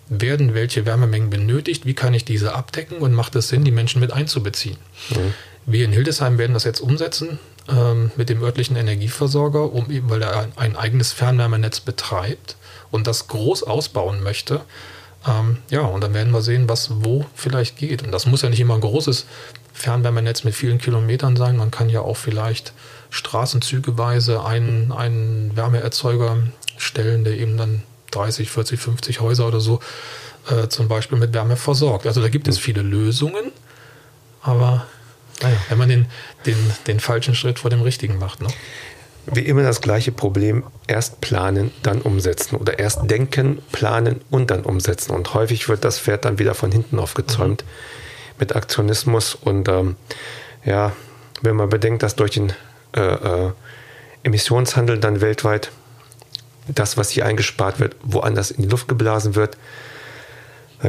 werden 0.08 0.54
welche 0.54 0.84
Wärmemengen 0.84 1.30
benötigt? 1.30 1.86
Wie 1.86 1.94
kann 1.94 2.12
ich 2.12 2.24
diese 2.24 2.54
abdecken? 2.54 2.98
Und 2.98 3.14
macht 3.14 3.34
es 3.36 3.48
Sinn, 3.48 3.64
die 3.64 3.70
Menschen 3.70 4.00
mit 4.00 4.12
einzubeziehen? 4.12 4.76
Mhm. 5.10 5.34
Wir 5.66 5.84
in 5.84 5.92
Hildesheim 5.92 6.36
werden 6.36 6.52
das 6.52 6.64
jetzt 6.64 6.80
umsetzen 6.80 7.38
ähm, 7.68 8.10
mit 8.16 8.28
dem 8.28 8.42
örtlichen 8.42 8.76
Energieversorger, 8.76 9.72
um 9.72 9.90
eben, 9.90 10.10
weil 10.10 10.22
er 10.22 10.40
ein, 10.40 10.52
ein, 10.56 10.76
eigenes 10.76 11.12
Fernwärmenetz 11.12 11.80
betreibt 11.80 12.56
und 12.90 13.06
das 13.06 13.28
groß 13.28 13.62
ausbauen 13.62 14.22
möchte. 14.22 14.62
Ähm, 15.26 15.58
ja, 15.70 15.82
und 15.82 16.02
dann 16.02 16.12
werden 16.12 16.32
wir 16.32 16.42
sehen, 16.42 16.68
was 16.68 16.90
wo 17.04 17.24
vielleicht 17.34 17.76
geht. 17.76 18.02
Und 18.02 18.10
das 18.10 18.26
muss 18.26 18.42
ja 18.42 18.48
nicht 18.48 18.60
immer 18.60 18.74
ein 18.74 18.80
großes 18.80 19.26
Fernwärmenetz 19.72 20.44
mit 20.44 20.54
vielen 20.54 20.78
Kilometern 20.78 21.36
sein. 21.36 21.56
Man 21.56 21.70
kann 21.70 21.88
ja 21.88 22.00
auch 22.00 22.16
vielleicht 22.16 22.72
straßenzügeweise 23.10 24.44
einen, 24.44 24.92
einen 24.92 25.56
Wärmeerzeuger 25.56 26.38
stellen, 26.76 27.24
der 27.24 27.36
eben 27.36 27.56
dann 27.56 27.82
30, 28.12 28.50
40, 28.50 28.80
50 28.80 29.20
Häuser 29.20 29.46
oder 29.46 29.60
so 29.60 29.80
äh, 30.48 30.68
zum 30.68 30.88
Beispiel 30.88 31.18
mit 31.18 31.34
Wärme 31.34 31.56
versorgt. 31.56 32.06
Also 32.06 32.20
da 32.20 32.28
gibt 32.28 32.48
es 32.48 32.58
viele 32.58 32.82
Lösungen, 32.82 33.52
aber 34.42 34.86
naja, 35.42 35.56
wenn 35.68 35.78
man 35.78 35.88
den, 35.88 36.06
den, 36.46 36.56
den 36.86 37.00
falschen 37.00 37.34
Schritt 37.34 37.58
vor 37.58 37.70
dem 37.70 37.82
richtigen 37.82 38.18
macht. 38.18 38.40
Ne? 38.40 38.48
Wie 39.26 39.40
immer 39.40 39.62
das 39.62 39.80
gleiche 39.80 40.12
Problem, 40.12 40.64
erst 40.86 41.20
planen, 41.20 41.70
dann 41.82 42.00
umsetzen 42.00 42.56
oder 42.56 42.78
erst 42.78 43.10
denken, 43.10 43.60
planen 43.70 44.22
und 44.30 44.50
dann 44.50 44.62
umsetzen. 44.62 45.12
Und 45.12 45.34
häufig 45.34 45.68
wird 45.68 45.84
das 45.84 45.98
Pferd 45.98 46.24
dann 46.24 46.38
wieder 46.38 46.54
von 46.54 46.72
hinten 46.72 46.98
aufgezäumt 46.98 47.64
mhm. 47.64 48.34
mit 48.38 48.56
Aktionismus. 48.56 49.34
Und 49.34 49.68
ähm, 49.68 49.96
ja, 50.64 50.92
wenn 51.42 51.56
man 51.56 51.68
bedenkt, 51.68 52.02
dass 52.02 52.16
durch 52.16 52.32
den 52.32 52.52
äh, 52.96 53.00
äh, 53.00 53.52
Emissionshandel 54.22 54.98
dann 54.98 55.20
weltweit 55.20 55.70
das, 56.68 56.96
was 56.96 57.10
hier 57.10 57.26
eingespart 57.26 57.80
wird, 57.80 57.96
woanders 58.02 58.50
in 58.50 58.62
die 58.62 58.68
Luft 58.68 58.86
geblasen 58.86 59.34
wird, 59.34 59.56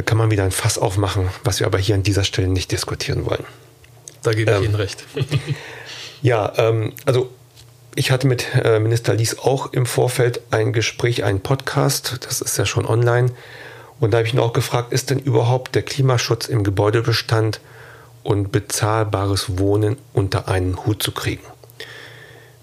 kann 0.05 0.17
man 0.17 0.29
wieder 0.29 0.43
ein 0.43 0.51
Fass 0.51 0.77
aufmachen, 0.77 1.29
was 1.43 1.59
wir 1.59 1.67
aber 1.67 1.77
hier 1.77 1.95
an 1.95 2.03
dieser 2.03 2.23
Stelle 2.23 2.47
nicht 2.47 2.71
diskutieren 2.71 3.25
wollen. 3.25 3.45
Da 4.21 4.33
gebe 4.33 4.51
ich 4.51 4.57
ähm, 4.57 4.63
Ihnen 4.63 4.75
recht. 4.75 5.03
ja, 6.21 6.51
ähm, 6.57 6.93
also 7.05 7.31
ich 7.95 8.11
hatte 8.11 8.27
mit 8.27 8.45
äh, 8.55 8.79
Minister 8.79 9.13
Lies 9.13 9.39
auch 9.39 9.73
im 9.73 9.85
Vorfeld 9.85 10.41
ein 10.51 10.71
Gespräch, 10.73 11.23
einen 11.23 11.41
Podcast, 11.41 12.19
das 12.21 12.41
ist 12.41 12.57
ja 12.57 12.65
schon 12.65 12.85
online. 12.85 13.31
Und 13.99 14.11
da 14.11 14.17
habe 14.17 14.27
ich 14.27 14.33
ihn 14.33 14.39
auch 14.39 14.53
gefragt, 14.53 14.93
ist 14.93 15.09
denn 15.09 15.19
überhaupt 15.19 15.75
der 15.75 15.83
Klimaschutz 15.83 16.47
im 16.47 16.63
Gebäudebestand 16.63 17.59
und 18.23 18.51
bezahlbares 18.51 19.59
Wohnen 19.59 19.97
unter 20.13 20.47
einen 20.47 20.85
Hut 20.85 21.03
zu 21.03 21.11
kriegen? 21.11 21.43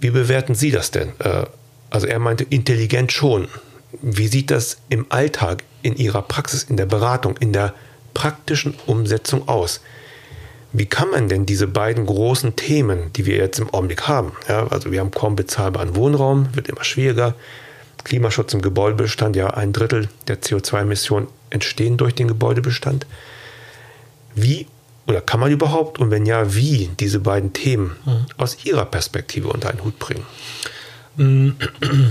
Wie 0.01 0.11
bewerten 0.11 0.55
Sie 0.55 0.71
das 0.71 0.91
denn? 0.91 1.13
Äh, 1.19 1.47
also 1.91 2.07
er 2.07 2.19
meinte 2.19 2.45
intelligent 2.45 3.13
schon. 3.13 3.49
Wie 4.03 4.29
sieht 4.29 4.51
das 4.51 4.79
im 4.89 5.07
Alltag, 5.09 5.65
in 5.83 5.97
Ihrer 5.97 6.23
Praxis, 6.23 6.65
in 6.65 6.77
der 6.77 6.87
Beratung, 6.87 7.37
in 7.39 7.53
der 7.53 7.75
praktischen 8.15 8.75
Umsetzung 8.87 9.49
aus? 9.49 9.81
wie 10.73 10.87
kann 10.87 11.11
man 11.11 11.29
denn 11.29 11.47
diese 11.47 11.67
beiden 11.67 12.07
großen 12.07 12.57
Themen, 12.57 13.11
die 13.15 13.27
wir 13.27 13.37
jetzt 13.37 13.59
im 13.59 13.73
Augenblick 13.73 14.07
haben, 14.07 14.33
ja, 14.49 14.67
also 14.67 14.93
wir 14.93 15.01
haben 15.01 15.11
kaum 15.11 15.35
bezahlbaren 15.35 15.97
Wohnraum, 15.97 16.55
wird 16.55 16.69
immer 16.69 16.85
schwieriger, 16.85 17.35
Klimaschutz 18.05 18.55
im 18.55 18.63
Gebäudebestand, 18.63 19.35
ja, 19.35 19.49
ein 19.49 19.73
Drittel 19.73 20.09
der 20.29 20.41
CO2-Emissionen 20.41 21.29
entstehen 21.51 21.97
durch 21.97 22.15
den 22.15 22.29
Gebäudebestand. 22.29 23.07
Wie 24.35 24.67
oder 25.09 25.23
kann 25.23 25.41
man 25.41 25.51
überhaupt 25.51 25.99
und 25.99 26.11
wenn 26.11 26.27
ja, 26.27 26.55
wie 26.55 26.91
diese 27.01 27.19
beiden 27.19 27.55
Themen 27.55 27.97
mhm. 28.05 28.27
aus 28.37 28.65
Ihrer 28.65 28.85
Perspektive 28.85 29.49
unter 29.49 29.71
einen 29.71 29.83
Hut 29.83 29.99
bringen? 29.99 30.25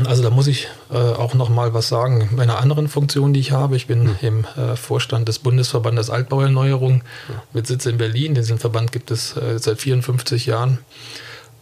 Also 0.06 0.22
da 0.22 0.30
muss 0.30 0.48
ich 0.48 0.68
äh, 0.92 0.98
auch 0.98 1.34
noch 1.34 1.48
mal 1.48 1.74
was 1.74 1.88
sagen. 1.88 2.30
Meiner 2.36 2.60
anderen 2.60 2.90
Funktion, 2.90 3.32
die 3.32 3.40
ich 3.40 3.54
habe, 3.54 3.78
ich 3.78 3.88
bin 3.88 4.04
mhm. 4.04 4.16
im 4.22 4.46
äh, 4.58 4.76
Vorstand 4.76 5.30
des 5.30 5.40
Bundesverbandes 5.40 6.10
Altbauerneuerung 6.10 7.04
ja. 7.30 7.44
mit 7.54 7.68
Sitz 7.68 7.86
in 7.86 7.98
Berlin. 7.98 8.36
Diesen 8.36 8.60
Verband 8.60 8.92
gibt 8.92 9.10
es 9.10 9.38
äh, 9.38 9.60
seit 9.60 9.80
54 9.80 10.46
Jahren 10.46 10.80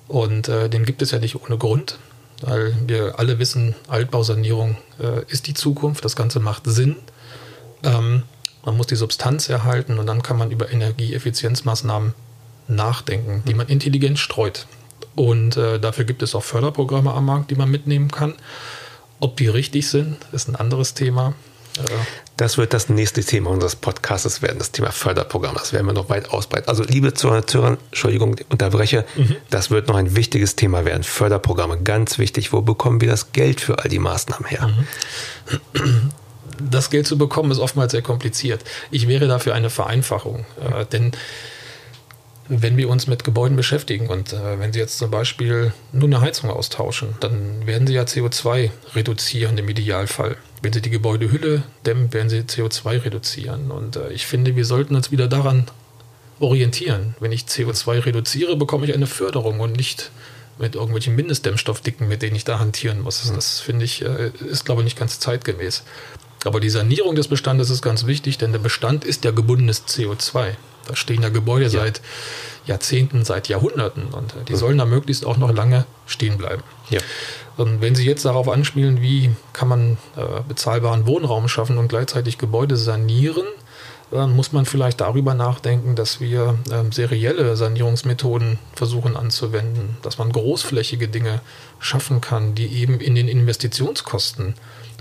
und 0.07 0.47
den 0.47 0.85
gibt 0.85 1.01
es 1.01 1.09
ja 1.09 1.17
nicht 1.17 1.35
ohne 1.35 1.57
Grund, 1.57 1.97
weil 2.41 2.75
wir 2.85 3.17
alle 3.17 3.39
wissen, 3.39 3.73
Altbausanierung 3.87 4.77
ist 5.29 5.47
die 5.47 5.55
Zukunft. 5.55 6.05
Das 6.05 6.15
Ganze 6.15 6.39
macht 6.39 6.67
Sinn. 6.67 6.95
Ähm, 7.81 8.21
man 8.65 8.77
muss 8.77 8.87
die 8.87 8.95
Substanz 8.95 9.47
erhalten 9.49 9.99
und 9.99 10.07
dann 10.07 10.23
kann 10.23 10.37
man 10.37 10.51
über 10.51 10.71
Energieeffizienzmaßnahmen 10.71 12.13
nachdenken, 12.67 13.43
die 13.47 13.53
man 13.53 13.67
intelligent 13.67 14.19
streut. 14.19 14.67
Und 15.15 15.55
äh, 15.55 15.79
dafür 15.79 16.03
gibt 16.03 16.23
es 16.23 16.35
auch 16.35 16.43
Förderprogramme 16.43 17.13
am 17.13 17.25
Markt, 17.25 17.51
die 17.51 17.55
man 17.55 17.69
mitnehmen 17.69 18.11
kann. 18.11 18.33
Ob 19.19 19.37
die 19.37 19.47
richtig 19.47 19.87
sind, 19.87 20.17
ist 20.33 20.49
ein 20.49 20.55
anderes 20.55 20.93
Thema. 20.93 21.33
Äh, 21.77 21.83
das 22.37 22.57
wird 22.57 22.73
das 22.73 22.89
nächste 22.89 23.23
Thema 23.23 23.49
unseres 23.51 23.77
Podcasts 23.77 24.41
werden, 24.41 24.57
das 24.57 24.71
Thema 24.71 24.91
Förderprogramm. 24.91 25.55
Das 25.55 25.71
werden 25.71 25.85
wir 25.85 25.93
noch 25.93 26.09
weit 26.09 26.31
ausbreiten. 26.31 26.67
Also, 26.67 26.83
liebe 26.83 27.13
Zuhörer, 27.13 27.77
Entschuldigung, 27.91 28.35
unterbreche, 28.49 29.05
mhm. 29.15 29.37
das 29.49 29.71
wird 29.71 29.87
noch 29.87 29.95
ein 29.95 30.15
wichtiges 30.15 30.55
Thema 30.55 30.83
werden. 30.83 31.03
Förderprogramme, 31.03 31.81
ganz 31.81 32.17
wichtig. 32.17 32.51
Wo 32.51 32.61
bekommen 32.61 32.99
wir 32.99 33.07
das 33.07 33.31
Geld 33.31 33.61
für 33.61 33.79
all 33.79 33.89
die 33.89 33.99
Maßnahmen 33.99 34.47
her? 34.47 34.67
Mhm. 35.73 36.11
Das 36.59 36.89
Geld 36.89 37.07
zu 37.07 37.17
bekommen, 37.17 37.51
ist 37.51 37.59
oftmals 37.59 37.91
sehr 37.91 38.01
kompliziert. 38.01 38.63
Ich 38.91 39.07
wäre 39.07 39.27
dafür 39.27 39.53
eine 39.55 39.69
Vereinfachung, 39.69 40.45
äh, 40.61 40.85
denn 40.85 41.11
wenn 42.47 42.77
wir 42.77 42.89
uns 42.89 43.07
mit 43.07 43.23
Gebäuden 43.23 43.57
beschäftigen 43.57 44.07
und 44.07 44.33
äh, 44.33 44.59
wenn 44.59 44.71
Sie 44.71 44.79
jetzt 44.79 44.97
zum 44.97 45.09
Beispiel 45.09 45.73
nur 45.91 46.07
eine 46.07 46.21
Heizung 46.21 46.51
austauschen, 46.51 47.15
dann 47.19 47.65
werden 47.65 47.87
Sie 47.87 47.93
ja 47.93 48.03
CO2 48.03 48.69
reduzieren 48.93 49.57
im 49.57 49.67
Idealfall. 49.67 50.37
Wenn 50.61 50.71
Sie 50.71 50.81
die 50.81 50.91
Gebäudehülle 50.91 51.63
dämmen, 51.85 52.13
werden 52.13 52.29
Sie 52.29 52.41
CO2 52.41 53.05
reduzieren. 53.05 53.71
Und 53.71 53.95
äh, 53.95 54.11
ich 54.11 54.27
finde, 54.27 54.55
wir 54.55 54.65
sollten 54.65 54.95
uns 54.95 55.11
wieder 55.11 55.27
daran 55.27 55.65
orientieren. 56.39 57.15
Wenn 57.19 57.31
ich 57.31 57.43
CO2 57.43 58.05
reduziere, 58.05 58.55
bekomme 58.55 58.85
ich 58.85 58.93
eine 58.93 59.07
Förderung 59.07 59.59
und 59.59 59.75
nicht 59.75 60.11
mit 60.57 60.75
irgendwelchen 60.75 61.15
Mindestdämmstoffdicken, 61.15 62.07
mit 62.07 62.21
denen 62.21 62.35
ich 62.35 62.45
da 62.45 62.59
hantieren 62.59 63.01
muss. 63.01 63.25
Mhm. 63.25 63.35
Das 63.35 63.59
finde 63.59 63.85
ich, 63.85 64.03
äh, 64.03 64.31
ist, 64.49 64.65
glaube 64.65 64.81
ich, 64.81 64.85
nicht 64.85 64.99
ganz 64.99 65.19
zeitgemäß. 65.19 65.83
Aber 66.45 66.59
die 66.59 66.69
Sanierung 66.69 67.15
des 67.15 67.27
Bestandes 67.27 67.69
ist 67.69 67.81
ganz 67.81 68.05
wichtig, 68.05 68.37
denn 68.37 68.51
der 68.51 68.59
Bestand 68.59 69.03
ist 69.03 69.25
ja 69.25 69.31
gebundenes 69.31 69.87
CO2. 69.87 70.55
Da 70.87 70.95
stehen 70.95 71.23
ja 71.23 71.29
Gebäude 71.29 71.65
ja. 71.65 71.69
seit 71.69 72.01
Jahrzehnten, 72.65 73.25
seit 73.25 73.47
Jahrhunderten 73.47 74.05
und 74.07 74.33
äh, 74.33 74.43
die 74.47 74.53
mhm. 74.53 74.57
sollen 74.57 74.77
da 74.77 74.85
möglichst 74.85 75.25
auch 75.25 75.37
noch 75.37 75.53
lange 75.53 75.85
stehen 76.05 76.37
bleiben. 76.37 76.63
Ja. 76.89 76.99
Und 77.57 77.81
wenn 77.81 77.95
Sie 77.95 78.05
jetzt 78.05 78.25
darauf 78.25 78.49
anspielen, 78.49 79.01
wie 79.01 79.31
kann 79.53 79.67
man 79.67 79.97
äh, 80.15 80.41
bezahlbaren 80.47 81.07
Wohnraum 81.07 81.47
schaffen 81.47 81.77
und 81.77 81.87
gleichzeitig 81.87 82.37
Gebäude 82.37 82.75
sanieren, 82.75 83.45
äh, 84.11 84.27
muss 84.27 84.51
man 84.51 84.65
vielleicht 84.65 85.01
darüber 85.01 85.33
nachdenken, 85.33 85.95
dass 85.95 86.19
wir 86.19 86.59
äh, 86.69 86.91
serielle 86.91 87.55
Sanierungsmethoden 87.55 88.59
versuchen 88.73 89.15
anzuwenden, 89.15 89.97
dass 90.01 90.17
man 90.17 90.31
großflächige 90.31 91.07
Dinge 91.07 91.41
schaffen 91.79 92.21
kann, 92.21 92.55
die 92.55 92.67
eben 92.67 92.99
in 92.99 93.15
den 93.15 93.27
Investitionskosten 93.27 94.55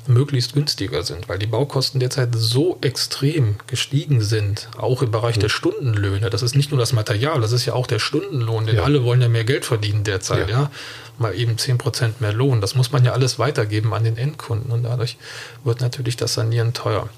möglichst 0.06 0.52
günstiger 0.52 1.02
sind, 1.02 1.28
weil 1.28 1.38
die 1.38 1.46
Baukosten 1.46 2.00
derzeit 2.00 2.30
so 2.34 2.78
extrem 2.82 3.56
gestiegen 3.66 4.20
sind, 4.20 4.68
auch 4.76 5.02
im 5.02 5.10
Bereich 5.10 5.36
mhm. 5.36 5.40
der 5.40 5.48
Stundenlöhne. 5.48 6.30
Das 6.30 6.42
ist 6.42 6.54
nicht 6.54 6.70
nur 6.70 6.78
das 6.78 6.92
Material, 6.92 7.40
das 7.40 7.52
ist 7.52 7.64
ja 7.66 7.74
auch 7.74 7.86
der 7.86 7.98
Stundenlohn, 7.98 8.66
denn 8.66 8.76
ja. 8.76 8.82
alle 8.82 9.04
wollen 9.04 9.22
ja 9.22 9.28
mehr 9.28 9.44
Geld 9.44 9.64
verdienen 9.64 10.04
derzeit, 10.04 10.48
ja. 10.48 10.62
ja. 10.62 10.70
Mal 11.16 11.34
eben 11.36 11.54
10% 11.56 12.14
mehr 12.18 12.32
Lohn. 12.32 12.60
Das 12.60 12.74
muss 12.74 12.90
man 12.90 13.04
ja 13.04 13.12
alles 13.12 13.38
weitergeben 13.38 13.94
an 13.94 14.02
den 14.02 14.16
Endkunden 14.16 14.72
und 14.72 14.82
dadurch 14.82 15.16
wird 15.62 15.80
natürlich 15.80 16.16
das 16.16 16.34
Sanieren 16.34 16.72
teuer. 16.72 17.08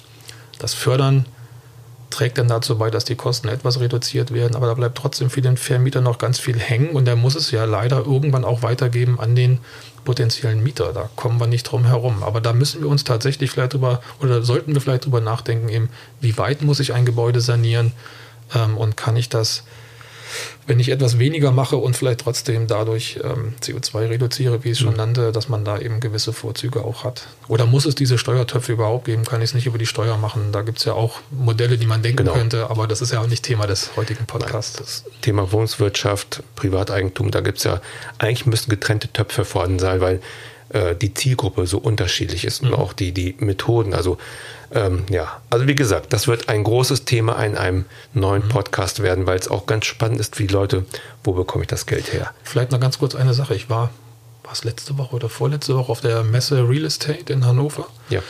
Das 0.59 0.75
Fördern 0.75 1.25
trägt 2.11 2.38
dann 2.38 2.49
dazu 2.49 2.78
bei, 2.78 2.90
dass 2.90 3.05
die 3.05 3.16
Kosten 3.16 3.49
etwas 3.49 3.81
reduziert 3.81 4.33
werden, 4.33 4.55
aber 4.55 4.66
da 4.66 4.75
bleibt 4.75 4.97
trotzdem 4.97 5.31
für 5.31 5.43
den 5.43 5.57
Vermieter 5.57 6.00
noch 6.00 6.19
ganz 6.19 6.38
viel 6.38 6.59
hängen 6.59 6.90
und 6.90 7.09
er 7.09 7.16
muss 7.16 7.35
es 7.35 7.50
ja 7.50 7.64
leider 7.64 8.05
irgendwann 8.07 8.45
auch 8.45 8.62
weitergeben 8.62 9.19
an 9.19 9.35
den 9.35 9.59
potenziellen 10.06 10.62
Mieter. 10.62 10.94
Da 10.94 11.10
kommen 11.16 11.38
wir 11.38 11.46
nicht 11.46 11.64
drum 11.64 11.84
herum. 11.84 12.22
Aber 12.22 12.40
da 12.40 12.54
müssen 12.54 12.80
wir 12.80 12.88
uns 12.88 13.04
tatsächlich 13.04 13.50
vielleicht 13.50 13.75
drüber 13.75 14.00
oder 14.22 14.40
sollten 14.40 14.72
wir 14.72 14.80
vielleicht 14.80 15.04
drüber 15.04 15.20
nachdenken, 15.20 15.68
eben, 15.68 15.90
wie 16.22 16.38
weit 16.38 16.62
muss 16.62 16.80
ich 16.80 16.94
ein 16.94 17.04
Gebäude 17.04 17.42
sanieren 17.42 17.92
ähm, 18.54 18.78
und 18.78 18.96
kann 18.96 19.16
ich 19.16 19.28
das 19.28 19.64
wenn 20.66 20.80
ich 20.80 20.90
etwas 20.90 21.18
weniger 21.18 21.52
mache 21.52 21.76
und 21.76 21.97
vielleicht 21.97 22.21
trotzdem 22.21 22.66
dadurch 22.66 23.21
ähm, 23.23 23.54
CO2 23.62 24.11
reduziere, 24.11 24.64
wie 24.64 24.68
ich 24.68 24.73
es 24.73 24.78
schon 24.80 24.92
mhm. 24.92 24.97
nannte, 24.97 25.33
dass 25.33 25.49
man 25.49 25.64
da 25.64 25.78
eben 25.78 26.00
gewisse 26.00 26.33
Vorzüge 26.33 26.85
auch 26.85 27.04
hat. 27.04 27.26
Oder 27.49 27.66
muss 27.66 27.87
es 27.87 27.95
diese 27.95 28.18
Steuertöpfe 28.18 28.73
überhaupt 28.73 29.04
geben? 29.04 29.25
Kann 29.25 29.40
ich 29.42 29.50
es 29.50 29.54
nicht 29.54 29.66
über 29.66 29.78
die 29.78 29.87
Steuer 29.87 30.16
machen? 30.16 30.52
Da 30.52 30.62
gibt 30.62 30.78
es 30.78 30.85
ja 30.85 30.92
auch 30.92 31.21
Modelle, 31.30 31.78
die 31.78 31.87
man 31.87 32.02
denken 32.02 32.18
genau. 32.18 32.35
könnte, 32.35 32.71
aber 32.71 32.87
das 32.87 33.00
ist 33.00 33.12
ja 33.12 33.21
auch 33.21 33.26
nicht 33.26 33.45
Thema 33.45 33.66
des 33.66 33.97
heutigen 33.97 34.26
Podcasts. 34.26 34.76
Das 34.76 35.04
Thema 35.21 35.52
Wohnungswirtschaft, 35.52 36.42
Privateigentum, 36.56 37.30
da 37.30 37.40
gibt 37.40 37.59
es 37.59 37.64
ja, 37.64 37.80
eigentlich 38.18 38.47
müssen 38.47 38.71
getrennte 38.71 39.09
Töpfe 39.09 39.45
vorhanden 39.45 39.78
sein, 39.78 40.00
weil 40.00 40.21
äh, 40.70 40.94
die 40.94 41.14
Zielgruppe 41.14 41.66
so 41.66 41.78
unterschiedlich 41.78 42.44
ist 42.44 42.62
mhm. 42.62 42.68
und 42.68 42.75
auch 42.75 42.92
die, 42.92 43.12
die 43.12 43.37
Methoden. 43.38 43.94
Also 43.94 44.18
ähm, 44.73 45.04
ja, 45.08 45.40
also 45.50 45.66
wie 45.66 45.75
gesagt, 45.75 46.12
das 46.12 46.26
wird 46.26 46.49
ein 46.49 46.64
großes 46.64 47.04
Thema 47.04 47.42
in 47.44 47.56
einem 47.56 47.85
neuen 48.14 48.44
mhm. 48.44 48.49
Podcast 48.49 49.02
werden, 49.02 49.26
weil 49.26 49.38
es 49.38 49.49
auch 49.49 49.66
ganz 49.66 49.87
spannend 49.87 50.20
ist 50.20 50.37
für 50.37 50.44
die 50.44 50.52
Leute, 50.52 50.85
wo 51.25 51.32
bekomme 51.32 51.64
ich 51.64 51.68
das 51.68 51.87
Geld 51.87 52.12
her. 52.12 52.32
Vielleicht 52.42 52.73
noch 52.73 52.80
ganz 52.80 52.99
kurz 52.99 53.14
eine 53.14 53.35
Sache. 53.35 53.54
Ich 53.54 53.70
war, 53.70 53.90
war 54.42 54.52
es 54.52 54.64
letzte 54.64 54.99
Woche 54.99 55.16
oder 55.16 55.28
vorletzte 55.28 55.76
Woche 55.76 55.92
auf 55.92 56.00
der 56.00 56.25
Messe 56.25 56.68
Real 56.68 56.85
Estate 56.85 57.33
in 57.33 57.46
Hannover. 57.46 57.87
Ja. 58.11 58.20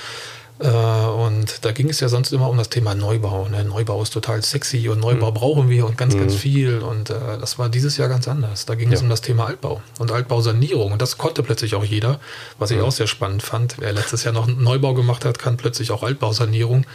Äh, 0.59 0.69
und 0.69 1.65
da 1.65 1.73
ging 1.73 1.91
es 1.91 2.01
ja 2.01 2.09
sonst 2.09 2.33
immer 2.33 2.49
um 2.49 2.57
das 2.57 2.71
Thema 2.71 2.95
Neubau. 2.95 3.49
Ne? 3.49 3.65
Neubau 3.65 4.03
ist 4.03 4.13
total 4.13 4.43
sexy 4.43 4.89
und 4.89 5.01
Neubau 5.01 5.31
mhm. 5.31 5.35
brauchen 5.35 5.69
wir 5.69 5.87
und 5.87 5.99
ganz, 5.99 6.15
mhm. 6.15 6.21
ganz 6.21 6.35
viel. 6.35 6.79
Und 6.79 7.11
äh, 7.11 7.39
das 7.39 7.59
war 7.59 7.69
dieses 7.69 7.97
Jahr 7.97 8.09
ganz 8.09 8.27
anders. 8.27 8.65
Da 8.65 8.75
ging 8.75 8.89
ja. 8.89 8.95
es 8.95 9.03
um 9.03 9.11
das 9.11 9.21
Thema 9.21 9.47
Altbau 9.47 9.83
und 9.99 10.13
Altbausanierung. 10.13 10.93
Und 10.93 11.03
das 11.03 11.19
konnte 11.19 11.43
plötzlich 11.43 11.75
auch 11.75 11.85
jeder, 11.85 12.21
was 12.59 12.71
ich 12.71 12.79
mhm. 12.79 12.85
auch 12.85 12.93
sehr 12.93 13.07
spannend 13.07 13.43
fand. 13.43 13.77
Wer 13.79 13.93
letztes 13.93 14.25
Jahr 14.25 14.33
noch 14.33 14.49
einen 14.49 14.63
Neubau 14.63 14.95
gemacht 14.95 15.25
hat, 15.25 15.39
kann 15.39 15.57
plötzlich 15.57 15.91
auch 15.91 16.03
Altbausanierung. 16.03 16.87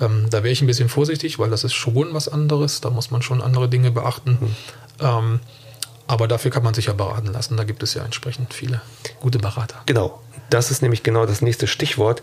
Ähm, 0.00 0.26
da 0.28 0.42
wäre 0.42 0.52
ich 0.52 0.60
ein 0.60 0.66
bisschen 0.66 0.90
vorsichtig, 0.90 1.38
weil 1.38 1.48
das 1.48 1.64
ist 1.64 1.74
schon 1.74 2.12
was 2.12 2.28
anderes. 2.28 2.82
Da 2.82 2.90
muss 2.90 3.10
man 3.10 3.22
schon 3.22 3.40
andere 3.40 3.68
Dinge 3.68 3.90
beachten. 3.90 4.38
Mhm. 4.40 4.56
Ähm, 5.00 5.40
aber 6.06 6.28
dafür 6.28 6.50
kann 6.50 6.62
man 6.62 6.74
sich 6.74 6.86
ja 6.86 6.92
beraten 6.92 7.32
lassen. 7.32 7.56
Da 7.56 7.64
gibt 7.64 7.82
es 7.82 7.94
ja 7.94 8.04
entsprechend 8.04 8.54
viele 8.54 8.80
gute 9.20 9.38
Berater. 9.38 9.76
Genau. 9.86 10.20
Das 10.50 10.70
ist 10.70 10.82
nämlich 10.82 11.02
genau 11.02 11.26
das 11.26 11.42
nächste 11.42 11.66
Stichwort 11.66 12.22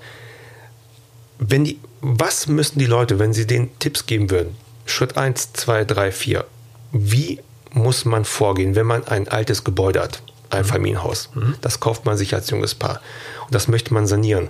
wenn 1.40 1.66
die, 1.66 1.80
was 2.02 2.48
müssen 2.48 2.80
die 2.80 2.86
Leute, 2.86 3.20
wenn 3.20 3.34
sie 3.34 3.48
den 3.48 3.78
Tipps 3.80 4.06
geben 4.06 4.30
würden? 4.30 4.56
Schritt 4.86 5.18
1, 5.18 5.54
2, 5.54 5.86
3, 5.86 6.12
4. 6.12 6.46
Wie 6.92 7.40
muss 7.72 8.06
man 8.06 8.26
vorgehen, 8.26 8.76
wenn 8.76 8.86
man 8.86 9.08
ein 9.08 9.28
altes 9.28 9.64
Gebäude 9.64 10.02
hat, 10.02 10.22
ein 10.50 10.64
mhm. 10.64 10.68
Familienhaus? 10.68 11.30
Mhm. 11.34 11.56
Das 11.62 11.80
kauft 11.80 12.06
man 12.06 12.18
sich 12.18 12.34
als 12.34 12.50
junges 12.50 12.76
Paar 12.76 13.02
und 13.46 13.56
das 13.56 13.68
möchte 13.68 13.94
man 13.94 14.08
sanieren. 14.08 14.50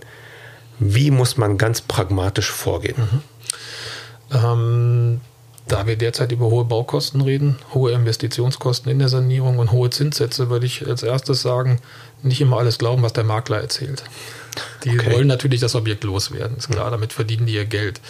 Wie 0.79 1.11
muss 1.11 1.37
man 1.37 1.57
ganz 1.57 1.81
pragmatisch 1.81 2.51
vorgehen? 2.51 2.95
Mhm. 2.97 3.21
Ähm, 4.33 4.92
da 5.73 5.87
wir 5.87 5.95
derzeit 5.95 6.31
über 6.31 6.45
hohe 6.45 6.65
Baukosten 6.65 7.21
reden, 7.21 7.57
hohe 7.73 7.91
Investitionskosten 7.93 8.91
in 8.91 8.99
der 8.99 9.09
Sanierung 9.09 9.57
und 9.57 9.71
hohe 9.71 9.89
Zinssätze, 9.89 10.51
würde 10.51 10.67
ich 10.67 10.85
als 10.85 11.01
erstes 11.01 11.41
sagen, 11.41 11.79
nicht 12.21 12.41
immer 12.41 12.59
alles 12.59 12.77
glauben, 12.77 13.01
was 13.01 13.13
der 13.13 13.23
Makler 13.23 13.59
erzählt. 13.59 14.03
Die 14.83 14.91
okay. 14.91 15.11
wollen 15.11 15.27
natürlich 15.27 15.61
das 15.61 15.73
Objekt 15.73 16.03
loswerden, 16.03 16.57
ist 16.57 16.69
klar, 16.69 16.91
damit 16.91 17.11
verdienen 17.11 17.47
die 17.47 17.55
ihr 17.55 17.65
Geld. 17.65 18.01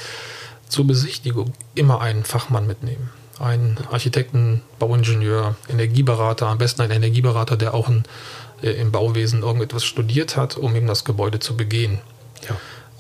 Zur 0.68 0.86
Besichtigung 0.86 1.54
immer 1.74 2.02
einen 2.02 2.26
Fachmann 2.26 2.68
mitnehmen. 2.68 3.12
Einen 3.40 3.78
Architekten, 3.90 4.62
Bauingenieur, 4.78 5.56
Energieberater, 5.70 6.48
am 6.48 6.58
besten 6.58 6.82
einen 6.82 6.92
Energieberater, 6.92 7.56
der 7.56 7.74
auch 7.74 7.88
ein, 7.88 8.04
äh, 8.62 8.72
im 8.72 8.92
Bauwesen 8.92 9.42
irgendetwas 9.42 9.86
studiert 9.86 10.36
hat, 10.36 10.58
um 10.58 10.76
eben 10.76 10.88
das 10.88 11.06
Gebäude 11.06 11.40
zu 11.40 11.56
begehen. 11.56 12.00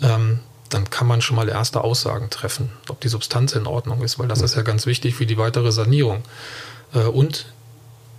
Ja. 0.01 0.15
Ähm, 0.15 0.39
dann 0.73 0.89
kann 0.89 1.07
man 1.07 1.21
schon 1.21 1.35
mal 1.35 1.49
erste 1.49 1.83
Aussagen 1.83 2.29
treffen, 2.29 2.69
ob 2.89 2.99
die 3.01 3.07
Substanz 3.07 3.53
in 3.53 3.67
Ordnung 3.67 4.01
ist, 4.01 4.19
weil 4.19 4.27
das 4.27 4.41
ist 4.41 4.55
ja 4.55 4.61
ganz 4.61 4.85
wichtig 4.85 5.15
für 5.15 5.25
die 5.25 5.37
weitere 5.37 5.71
Sanierung. 5.71 6.23
Äh, 6.93 6.99
und 6.99 7.45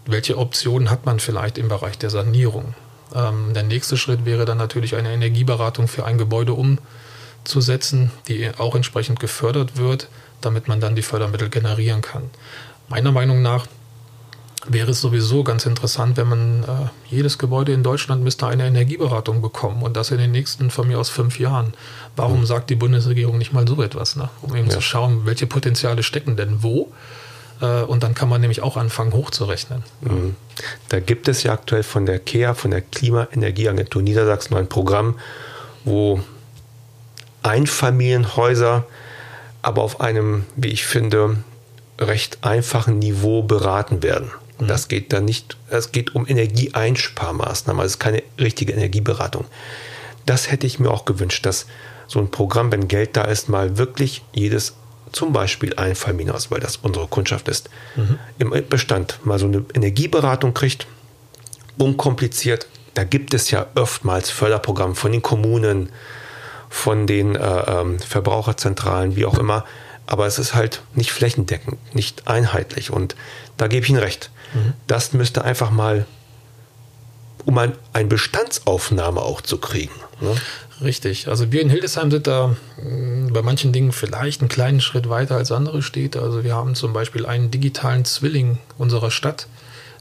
welche 0.07 0.39
Optionen 0.39 0.91
hat 0.91 1.07
man 1.07 1.21
vielleicht 1.21 1.59
im 1.59 1.69
Bereich 1.69 1.99
der 1.99 2.11
Sanierung? 2.11 2.75
Ähm, 3.15 3.55
der 3.55 3.63
nächste 3.63 3.97
Schritt 3.97 4.25
wäre 4.25 4.45
dann 4.45 4.59
natürlich 4.59 4.95
eine 4.95 5.13
Energieberatung 5.13 5.89
für 5.89 6.05
ein 6.05 6.19
Gebäude 6.19 6.55
umzusetzen, 6.55 8.11
die 8.29 8.51
auch 8.59 8.75
entsprechend 8.75 9.21
gefördert 9.21 9.77
wird, 9.77 10.09
damit 10.41 10.69
man 10.69 10.81
dann 10.81 10.95
die 10.95 11.03
Fördermittel 11.03 11.49
generieren 11.49 12.03
kann. 12.03 12.31
Meiner 12.89 13.13
Meinung 13.13 13.41
nach 13.41 13.67
wäre 14.67 14.93
es 14.93 15.01
sowieso 15.01 15.45
ganz 15.45 15.67
interessant, 15.67 16.17
wenn 16.17 16.29
man 16.29 16.65
äh, 16.65 16.67
jedes 17.15 17.39
Gebäude 17.39 17.73
in 17.73 17.83
Deutschland 17.83 18.23
müsste 18.23 18.47
eine 18.47 18.67
Energieberatung 18.67 19.43
bekommen 19.43 19.83
und 19.83 19.97
das 19.97 20.11
in 20.11 20.19
den 20.19 20.33
nächsten 20.33 20.71
von 20.71 20.89
mir 20.89 20.99
aus 20.99 21.11
fünf 21.11 21.39
Jahren. 21.39 21.75
Warum 22.17 22.41
mhm. 22.41 22.47
sagt 22.47 22.71
die 22.71 22.75
Bundesregierung 22.75 23.39
nicht 23.39 23.53
mal 23.53 23.67
so 23.69 23.83
etwas, 23.83 24.17
ne? 24.17 24.31
um 24.43 24.55
eben 24.57 24.69
ja. 24.69 24.75
zu 24.75 24.81
schauen, 24.81 25.27
welche 25.27 25.47
Potenziale 25.47 26.03
stecken 26.03 26.37
denn 26.37 26.63
wo 26.63 26.91
äh, 27.61 27.83
und 27.83 28.03
dann 28.03 28.15
kann 28.15 28.29
man 28.29 28.41
nämlich 28.41 28.63
auch 28.63 28.77
anfangen 28.77 29.13
hochzurechnen. 29.13 29.83
Mhm. 30.01 30.37
Da 30.89 31.01
gibt 31.01 31.29
es 31.29 31.43
ja 31.43 31.53
aktuell 31.53 31.83
von 31.83 32.07
der 32.07 32.19
KEA, 32.19 32.55
von 32.55 32.71
der 32.71 32.81
Klimaenergieagentur 32.81 34.03
Niedersachsen, 34.03 34.57
ein 34.57 34.69
Programm, 34.69 35.19
wo 35.85 36.21
Einfamilienhäuser 37.43 38.87
aber 39.63 39.83
auf 39.83 40.01
einem, 40.01 40.45
wie 40.57 40.69
ich 40.69 40.85
finde, 40.85 41.37
recht 41.99 42.39
einfachen 42.43 42.99
Niveau 42.99 43.43
beraten 43.43 44.03
werden. 44.03 44.31
Und 44.59 44.67
mhm. 44.67 44.69
das 44.69 44.89
geht 44.89 45.13
dann 45.13 45.25
nicht, 45.25 45.57
es 45.71 45.93
geht 45.93 46.15
um 46.15 46.27
Energieeinsparmaßnahmen, 46.27 47.81
also 47.81 47.87
es 47.87 47.95
ist 47.95 48.01
keine 48.01 48.23
richtige 48.39 48.73
Energieberatung. 48.73 49.45
Das 50.27 50.51
hätte 50.51 50.67
ich 50.67 50.79
mir 50.79 50.91
auch 50.91 51.05
gewünscht, 51.05 51.45
dass 51.45 51.67
so 52.07 52.19
ein 52.19 52.31
Programm, 52.31 52.73
wenn 52.73 52.89
Geld 52.89 53.17
da 53.17 53.23
ist, 53.23 53.49
mal 53.49 53.79
wirklich 53.79 54.23
jedes 54.33 54.75
zum 55.13 55.33
Beispiel 55.33 55.75
ein 55.77 55.95
Familienhaus, 55.95 56.51
weil 56.51 56.61
das 56.61 56.77
unsere 56.77 57.07
Kundschaft 57.07 57.49
ist, 57.49 57.71
mhm. 57.97 58.19
im 58.39 58.69
Bestand 58.69 59.25
mal 59.25 59.39
so 59.39 59.47
eine 59.47 59.65
Energieberatung 59.75 60.55
kriegt, 60.55 60.87
unkompliziert. 61.79 62.69
Da 62.95 63.05
gibt 63.05 63.35
es 63.35 63.51
ja 63.51 63.67
oftmals 63.75 64.31
Förderprogramme 64.31 64.95
von 64.95 65.13
den 65.13 65.23
Kommunen, 65.23 65.91
von 66.69 67.07
den 67.07 67.37
äh, 67.37 67.41
ähm, 67.41 67.99
Verbraucherzentralen, 68.01 69.17
wie 69.17 69.27
auch 69.27 69.39
immer. 69.39 69.65
Aber 70.07 70.27
es 70.27 70.39
ist 70.39 70.55
halt 70.55 70.83
nicht 70.95 71.13
flächendeckend, 71.13 71.79
nicht 71.95 72.29
einheitlich. 72.29 72.91
Und 72.91 73.17
da 73.57 73.69
gebe 73.69 73.85
ich 73.85 73.91
Ihnen 73.91 74.01
recht. 74.01 74.31
Mhm. 74.53 74.75
Das 74.87 75.13
müsste 75.13 75.45
einfach 75.45 75.71
mal 75.71 76.07
um 77.45 77.59
ein, 77.59 77.73
eine 77.93 78.09
Bestandsaufnahme 78.09 79.21
auch 79.21 79.41
zu 79.41 79.59
kriegen. 79.59 79.95
Ne? 80.21 80.35
Richtig. 80.81 81.29
Also 81.29 81.53
wir 81.53 81.63
in 81.63 81.71
Hildesheim 81.71 82.11
sind 82.11 82.27
da 82.27 82.57
mh, 82.83 83.33
bei 83.33 83.43
manchen 83.43 83.73
Dingen 83.73 83.93
vielleicht 83.93 84.41
einen 84.41 84.49
kleinen 84.49 84.81
Schritt 84.81 85.09
weiter 85.09 85.37
als 85.37 85.53
andere 85.53 85.83
Städte. 85.83 86.21
Also 86.21 86.45
wir 86.45 86.55
haben 86.55 86.75
zum 86.75 86.93
Beispiel 86.93 87.27
einen 87.27 87.51
digitalen 87.51 88.05
Zwilling 88.05 88.59
unserer 88.79 89.11
Stadt. 89.11 89.47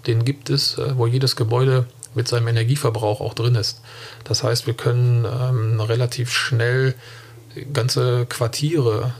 Den 0.07 0.25
gibt 0.25 0.49
es, 0.49 0.77
äh, 0.77 0.97
wo 0.97 1.07
jedes 1.07 1.35
Gebäude 1.35 1.85
mit 2.15 2.27
seinem 2.27 2.47
Energieverbrauch 2.47 3.21
auch 3.21 3.33
drin 3.33 3.55
ist. 3.55 3.81
Das 4.23 4.43
heißt, 4.43 4.67
wir 4.67 4.73
können 4.73 5.25
ähm, 5.25 5.79
relativ 5.79 6.31
schnell 6.31 6.95
ganze 7.71 8.25
Quartiere 8.27 9.13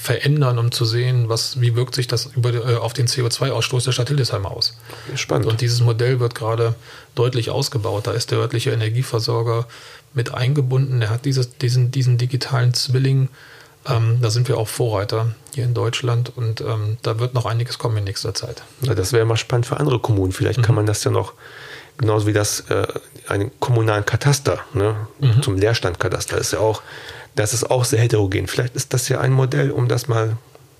verändern, 0.00 0.58
um 0.58 0.72
zu 0.72 0.84
sehen, 0.84 1.28
was, 1.28 1.60
wie 1.60 1.74
wirkt 1.74 1.94
sich 1.94 2.06
das 2.06 2.26
über, 2.36 2.52
äh, 2.52 2.76
auf 2.76 2.92
den 2.92 3.06
CO2-Ausstoß 3.06 3.84
der 3.84 3.92
Stadt 3.92 4.08
Hildesheim 4.08 4.46
aus. 4.46 4.76
Spannend. 5.14 5.46
Und 5.46 5.60
dieses 5.60 5.80
Modell 5.80 6.20
wird 6.20 6.34
gerade 6.34 6.74
deutlich 7.14 7.50
ausgebaut. 7.50 8.06
Da 8.06 8.12
ist 8.12 8.30
der 8.30 8.38
örtliche 8.38 8.70
Energieversorger 8.70 9.66
mit 10.14 10.32
eingebunden. 10.32 11.02
Er 11.02 11.10
hat 11.10 11.24
dieses, 11.24 11.58
diesen, 11.58 11.90
diesen 11.90 12.18
digitalen 12.18 12.74
Zwilling. 12.74 13.28
Ähm, 13.86 14.18
da 14.20 14.30
sind 14.30 14.48
wir 14.48 14.56
auch 14.56 14.68
Vorreiter 14.68 15.34
hier 15.54 15.64
in 15.64 15.74
Deutschland 15.74 16.32
und 16.36 16.60
ähm, 16.60 16.98
da 17.02 17.18
wird 17.18 17.34
noch 17.34 17.46
einiges 17.46 17.78
kommen 17.78 17.96
in 17.96 18.04
nächster 18.04 18.34
Zeit. 18.34 18.62
Ja, 18.82 18.94
das 18.94 19.12
wäre 19.12 19.24
mal 19.24 19.36
spannend 19.36 19.66
für 19.66 19.78
andere 19.78 19.98
Kommunen. 19.98 20.32
Vielleicht 20.32 20.58
mhm. 20.58 20.62
kann 20.62 20.74
man 20.74 20.86
das 20.86 21.04
ja 21.04 21.10
noch 21.10 21.32
genauso 21.96 22.26
wie 22.26 22.32
das 22.32 22.60
äh, 22.70 22.86
einen 23.26 23.50
kommunalen 23.60 24.06
Kataster 24.06 24.60
ne, 24.72 24.96
mhm. 25.18 25.42
zum 25.42 25.56
Leerstandkataster 25.56 26.38
ist 26.38 26.52
ja 26.52 26.60
auch, 26.60 26.82
das 27.38 27.54
ist 27.54 27.70
auch 27.70 27.84
sehr 27.84 28.00
heterogen. 28.00 28.48
Vielleicht 28.48 28.74
ist 28.74 28.92
das 28.92 29.08
ja 29.08 29.20
ein 29.20 29.32
Modell, 29.32 29.70
um 29.70 29.88
das 29.88 30.08
mal 30.08 30.36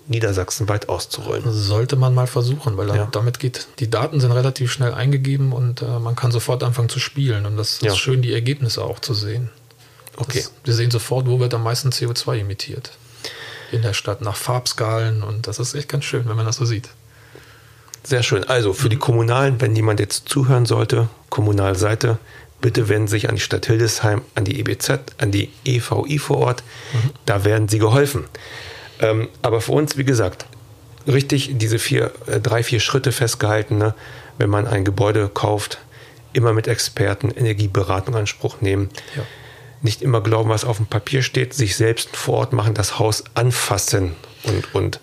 niedersachsenweit 0.08 0.88
auszurollen. 0.88 1.44
Sollte 1.52 1.96
man 1.96 2.14
mal 2.14 2.26
versuchen, 2.26 2.76
weil 2.76 2.88
ja. 2.88 3.08
damit 3.12 3.38
geht, 3.38 3.68
die 3.78 3.90
Daten 3.90 4.20
sind 4.20 4.32
relativ 4.32 4.72
schnell 4.72 4.94
eingegeben 4.94 5.52
und 5.52 5.82
äh, 5.82 5.98
man 5.98 6.16
kann 6.16 6.32
sofort 6.32 6.62
anfangen 6.62 6.88
zu 6.88 6.98
spielen 6.98 7.46
und 7.46 7.56
das 7.56 7.80
ja. 7.82 7.92
ist 7.92 7.98
schön, 7.98 8.22
die 8.22 8.32
Ergebnisse 8.32 8.82
auch 8.82 8.98
zu 8.98 9.14
sehen. 9.14 9.50
Okay. 10.16 10.40
Das, 10.40 10.52
wir 10.64 10.74
sehen 10.74 10.90
sofort, 10.90 11.26
wo 11.26 11.38
wird 11.38 11.54
am 11.54 11.62
meisten 11.62 11.90
CO2 11.90 12.40
emittiert 12.40 12.92
in 13.70 13.82
der 13.82 13.92
Stadt 13.92 14.22
nach 14.22 14.36
Farbskalen 14.36 15.22
und 15.22 15.46
das 15.46 15.58
ist 15.58 15.74
echt 15.74 15.90
ganz 15.90 16.04
schön, 16.04 16.26
wenn 16.26 16.36
man 16.36 16.46
das 16.46 16.56
so 16.56 16.64
sieht. 16.64 16.88
Sehr 18.02 18.22
schön. 18.22 18.44
Also 18.44 18.72
für 18.72 18.88
die 18.88 18.96
Kommunalen, 18.96 19.60
wenn 19.60 19.76
jemand 19.76 20.00
jetzt 20.00 20.28
zuhören 20.28 20.64
sollte, 20.64 21.08
Kommunalseite, 21.28 22.18
bitte 22.60 22.88
wenden 22.88 23.08
Sie 23.08 23.12
sich 23.12 23.28
an 23.28 23.36
die 23.36 23.40
Stadt 23.40 23.66
Hildesheim, 23.66 24.22
an 24.34 24.44
die 24.44 24.58
EBZ, 24.60 24.90
an 25.18 25.30
die 25.30 25.50
EVI 25.64 26.18
vor 26.18 26.38
Ort. 26.38 26.62
Mhm. 26.92 27.10
Da 27.26 27.44
werden 27.44 27.68
Sie 27.68 27.78
geholfen. 27.78 28.24
Ähm, 29.00 29.28
aber 29.42 29.60
für 29.60 29.72
uns, 29.72 29.96
wie 29.96 30.04
gesagt, 30.04 30.46
richtig 31.06 31.52
diese 31.54 31.78
vier, 31.78 32.12
äh, 32.26 32.40
drei, 32.40 32.62
vier 32.62 32.80
Schritte 32.80 33.12
festgehalten, 33.12 33.78
ne? 33.78 33.94
wenn 34.38 34.50
man 34.50 34.66
ein 34.66 34.84
Gebäude 34.84 35.28
kauft, 35.28 35.78
immer 36.32 36.52
mit 36.52 36.68
Experten 36.68 37.30
Energieberatung 37.30 38.14
in 38.14 38.20
Anspruch 38.20 38.60
nehmen. 38.60 38.90
Ja. 39.16 39.22
Nicht 39.80 40.02
immer 40.02 40.20
glauben, 40.20 40.50
was 40.50 40.64
auf 40.64 40.78
dem 40.78 40.86
Papier 40.86 41.22
steht, 41.22 41.54
sich 41.54 41.76
selbst 41.76 42.16
vor 42.16 42.38
Ort 42.38 42.52
machen, 42.52 42.74
das 42.74 42.98
Haus 42.98 43.24
anfassen 43.34 44.16
und, 44.44 44.74
und 44.74 45.00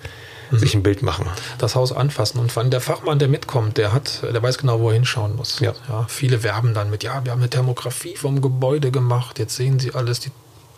mhm. 0.52 0.58
sich 0.58 0.76
ein 0.76 0.84
Bild 0.84 1.02
machen. 1.02 1.28
Das 1.58 1.76
Haus 1.76 1.92
anfassen. 1.92 2.40
Und 2.40 2.56
wenn 2.56 2.72
der 2.72 2.82
Fachmann, 2.82 3.20
der 3.20 3.28
mitkommt, 3.28 3.78
der 3.78 3.94
hat, 3.94 4.24
der 4.24 4.42
weiß 4.42 4.58
genau, 4.58 4.80
wo 4.80 4.90
er 4.90 4.96
hinschauen 4.96 5.36
muss. 5.36 5.60
Ja. 5.60 5.74
ja. 5.90 6.06
viele 6.08 6.44
werben 6.44 6.74
dann 6.74 6.90
mit, 6.90 7.04
ja, 7.04 7.24
wir 7.24 7.32
haben 7.32 7.40
eine 7.40 7.50
Thermografie 7.50 8.16
vom 8.16 8.42
Gebäude 8.42 8.92
gemacht, 8.92 9.40
jetzt 9.40 9.56
sehen 9.56 9.80
Sie 9.80 9.94
alles, 9.94 10.20
die, 10.20 10.32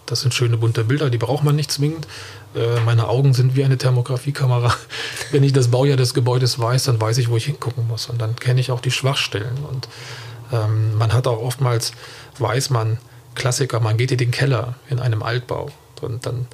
das 0.05 0.21
sind 0.21 0.33
schöne 0.33 0.57
bunte 0.57 0.83
Bilder, 0.83 1.09
die 1.09 1.17
braucht 1.17 1.43
man 1.43 1.55
nicht 1.55 1.71
zwingend. 1.71 2.07
Äh, 2.55 2.79
meine 2.81 3.07
Augen 3.07 3.33
sind 3.33 3.55
wie 3.55 3.63
eine 3.63 3.77
Thermografiekamera. 3.77 4.73
Wenn 5.31 5.43
ich 5.43 5.53
das 5.53 5.69
Baujahr 5.69 5.97
des 5.97 6.13
Gebäudes 6.13 6.59
weiß, 6.59 6.85
dann 6.85 6.99
weiß 6.99 7.17
ich, 7.17 7.29
wo 7.29 7.37
ich 7.37 7.45
hingucken 7.45 7.87
muss. 7.87 8.07
Und 8.07 8.21
dann 8.21 8.35
kenne 8.35 8.59
ich 8.59 8.71
auch 8.71 8.79
die 8.79 8.91
Schwachstellen. 8.91 9.57
Und 9.69 9.87
ähm, 10.51 10.97
man 10.97 11.13
hat 11.13 11.27
auch 11.27 11.41
oftmals, 11.41 11.91
weiß 12.39 12.69
man, 12.69 12.97
Klassiker, 13.35 13.79
man 13.79 13.97
geht 13.97 14.11
in 14.11 14.17
den 14.17 14.31
Keller 14.31 14.75
in 14.89 14.99
einem 14.99 15.23
Altbau. 15.23 15.69
Und 16.01 16.25
dann 16.25 16.47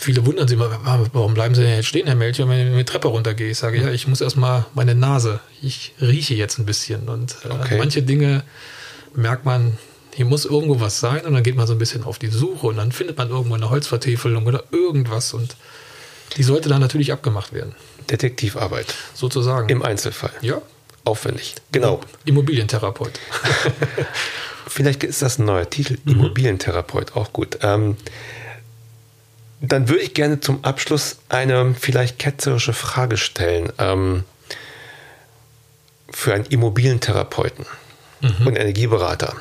Viele 0.00 0.24
wundern 0.24 0.48
sich 0.48 0.58
immer, 0.58 0.80
warum 1.12 1.34
bleiben 1.34 1.54
Sie 1.54 1.60
denn 1.60 1.74
jetzt 1.74 1.84
stehen, 1.84 2.06
Herr 2.06 2.16
Melchior, 2.16 2.48
wenn 2.48 2.72
ich 2.72 2.74
die 2.74 2.84
Treppe 2.90 3.08
runtergehe? 3.08 3.50
Ich 3.50 3.58
sage, 3.58 3.82
ja, 3.82 3.90
ich 3.90 4.06
muss 4.06 4.22
erstmal 4.22 4.64
meine 4.72 4.94
Nase, 4.94 5.40
ich 5.60 5.92
rieche 6.00 6.32
jetzt 6.32 6.58
ein 6.58 6.64
bisschen. 6.64 7.10
Und 7.10 7.36
äh, 7.44 7.52
okay. 7.52 7.76
manche 7.76 8.02
Dinge 8.02 8.42
merkt 9.14 9.44
man, 9.44 9.76
hier 10.14 10.24
muss 10.24 10.46
irgendwo 10.46 10.80
was 10.80 11.00
sein 11.00 11.26
und 11.26 11.34
dann 11.34 11.42
geht 11.42 11.54
man 11.54 11.66
so 11.66 11.74
ein 11.74 11.78
bisschen 11.78 12.04
auf 12.04 12.18
die 12.18 12.28
Suche 12.28 12.68
und 12.68 12.78
dann 12.78 12.92
findet 12.92 13.18
man 13.18 13.28
irgendwo 13.28 13.54
eine 13.54 13.68
Holzvertäfelung 13.68 14.46
oder 14.46 14.64
irgendwas 14.70 15.34
und 15.34 15.54
die 16.38 16.44
sollte 16.44 16.70
dann 16.70 16.80
natürlich 16.80 17.12
abgemacht 17.12 17.52
werden. 17.52 17.74
Detektivarbeit. 18.08 18.94
Sozusagen. 19.12 19.68
Im 19.68 19.82
Einzelfall. 19.82 20.32
Ja. 20.40 20.62
Aufwendig. 21.04 21.56
Genau. 21.72 22.00
Immobilientherapeut. 22.24 23.20
Vielleicht 24.66 25.04
ist 25.04 25.20
das 25.20 25.38
ein 25.38 25.44
neuer 25.44 25.68
Titel. 25.68 25.98
Mhm. 26.04 26.12
Immobilientherapeut, 26.12 27.16
auch 27.16 27.34
gut. 27.34 27.58
Ähm, 27.60 27.98
dann 29.60 29.88
würde 29.88 30.02
ich 30.02 30.14
gerne 30.14 30.40
zum 30.40 30.64
Abschluss 30.64 31.18
eine 31.28 31.74
vielleicht 31.78 32.18
ketzerische 32.18 32.72
Frage 32.72 33.16
stellen. 33.16 33.72
Ähm, 33.78 34.24
für 36.10 36.34
einen 36.34 36.44
Immobilientherapeuten 36.46 37.66
mhm. 38.20 38.46
und 38.46 38.56
Energieberater. 38.56 39.34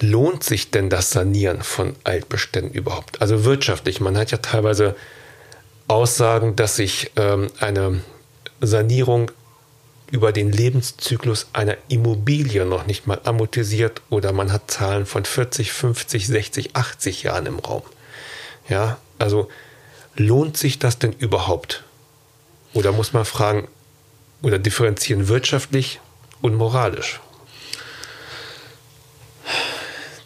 Lohnt 0.00 0.42
sich 0.42 0.70
denn 0.70 0.90
das 0.90 1.10
Sanieren 1.10 1.62
von 1.62 1.94
Altbeständen 2.04 2.72
überhaupt? 2.72 3.20
Also 3.20 3.44
wirtschaftlich. 3.44 4.00
Man 4.00 4.16
hat 4.16 4.30
ja 4.30 4.38
teilweise 4.38 4.96
Aussagen, 5.88 6.56
dass 6.56 6.76
sich 6.76 7.10
ähm, 7.16 7.48
eine 7.60 8.00
Sanierung 8.60 9.30
über 10.10 10.32
den 10.32 10.52
Lebenszyklus 10.52 11.48
einer 11.52 11.76
Immobilie 11.88 12.64
noch 12.64 12.86
nicht 12.86 13.06
mal 13.06 13.20
amortisiert 13.24 14.02
oder 14.10 14.32
man 14.32 14.52
hat 14.52 14.70
Zahlen 14.70 15.06
von 15.06 15.24
40, 15.24 15.72
50, 15.72 16.26
60, 16.26 16.76
80 16.76 17.22
Jahren 17.22 17.46
im 17.46 17.58
Raum. 17.58 17.82
Ja, 18.68 18.98
also 19.18 19.48
lohnt 20.16 20.56
sich 20.56 20.78
das 20.78 20.98
denn 20.98 21.12
überhaupt? 21.12 21.84
Oder 22.74 22.92
muss 22.92 23.12
man 23.12 23.24
fragen 23.24 23.68
oder 24.42 24.58
differenzieren 24.58 25.28
wirtschaftlich 25.28 26.00
und 26.40 26.54
moralisch? 26.54 27.20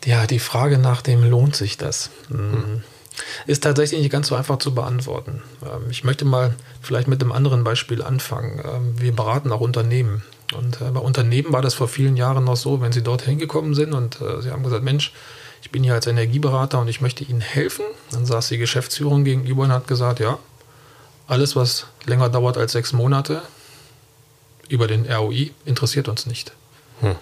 Ja, 0.05 0.27
die 0.27 0.39
Frage 0.39 0.79
nach 0.79 1.03
dem 1.03 1.29
lohnt 1.29 1.57
sich 1.57 1.79
das, 1.79 2.11
hm. 2.29 2.85
ist 3.47 3.65
tatsächlich 3.65 4.01
nicht 4.01 4.13
ganz 4.13 4.29
so 4.29 4.37
einfach 4.37 4.59
zu 4.59 4.73
beantworten. 4.73 5.43
Ähm, 5.65 5.91
ich 5.91 6.05
möchte 6.05 6.25
mal 6.25 6.55
vielleicht 6.81 7.09
mit 7.09 7.21
einem 7.21 7.33
anderen 7.33 7.65
Beispiel 7.65 8.03
anfangen. 8.03 8.63
Ähm, 8.65 9.01
wir 9.01 9.11
beraten 9.11 9.51
auch 9.51 9.61
Unternehmen. 9.61 10.23
Und 10.55 10.81
äh, 10.81 10.93
bei 10.93 11.01
Unternehmen 11.01 11.53
war 11.53 11.61
das 11.61 11.75
vor 11.75 11.89
vielen 11.89 12.17
Jahren 12.17 12.45
noch 12.45 12.55
so, 12.55 12.81
wenn 12.81 12.93
sie 12.93 13.03
dort 13.03 13.23
hingekommen 13.23 13.75
sind 13.75 13.95
und 13.95 14.21
äh, 14.21 14.41
sie 14.43 14.53
haben 14.53 14.63
gesagt, 14.63 14.85
Mensch, 14.85 15.13
ich 15.67 15.73
bin 15.73 15.83
hier 15.83 15.95
als 15.95 16.07
Energieberater 16.07 16.79
und 16.79 16.87
ich 16.87 17.01
möchte 17.01 17.25
Ihnen 17.25 17.41
helfen. 17.41 17.85
Dann 18.13 18.25
saß 18.25 18.47
die 18.51 18.57
Geschäftsführung 18.57 19.25
gegenüber 19.25 19.65
und 19.65 19.73
hat 19.73 19.89
gesagt, 19.89 20.21
ja, 20.21 20.39
alles, 21.27 21.57
was 21.57 21.87
länger 22.05 22.29
dauert 22.29 22.57
als 22.57 22.71
sechs 22.71 22.93
Monate 22.93 23.43
über 24.69 24.87
den 24.87 25.11
ROI, 25.11 25.51
interessiert 25.65 26.07
uns 26.07 26.25
nicht. 26.25 26.53
Hm. 27.01 27.17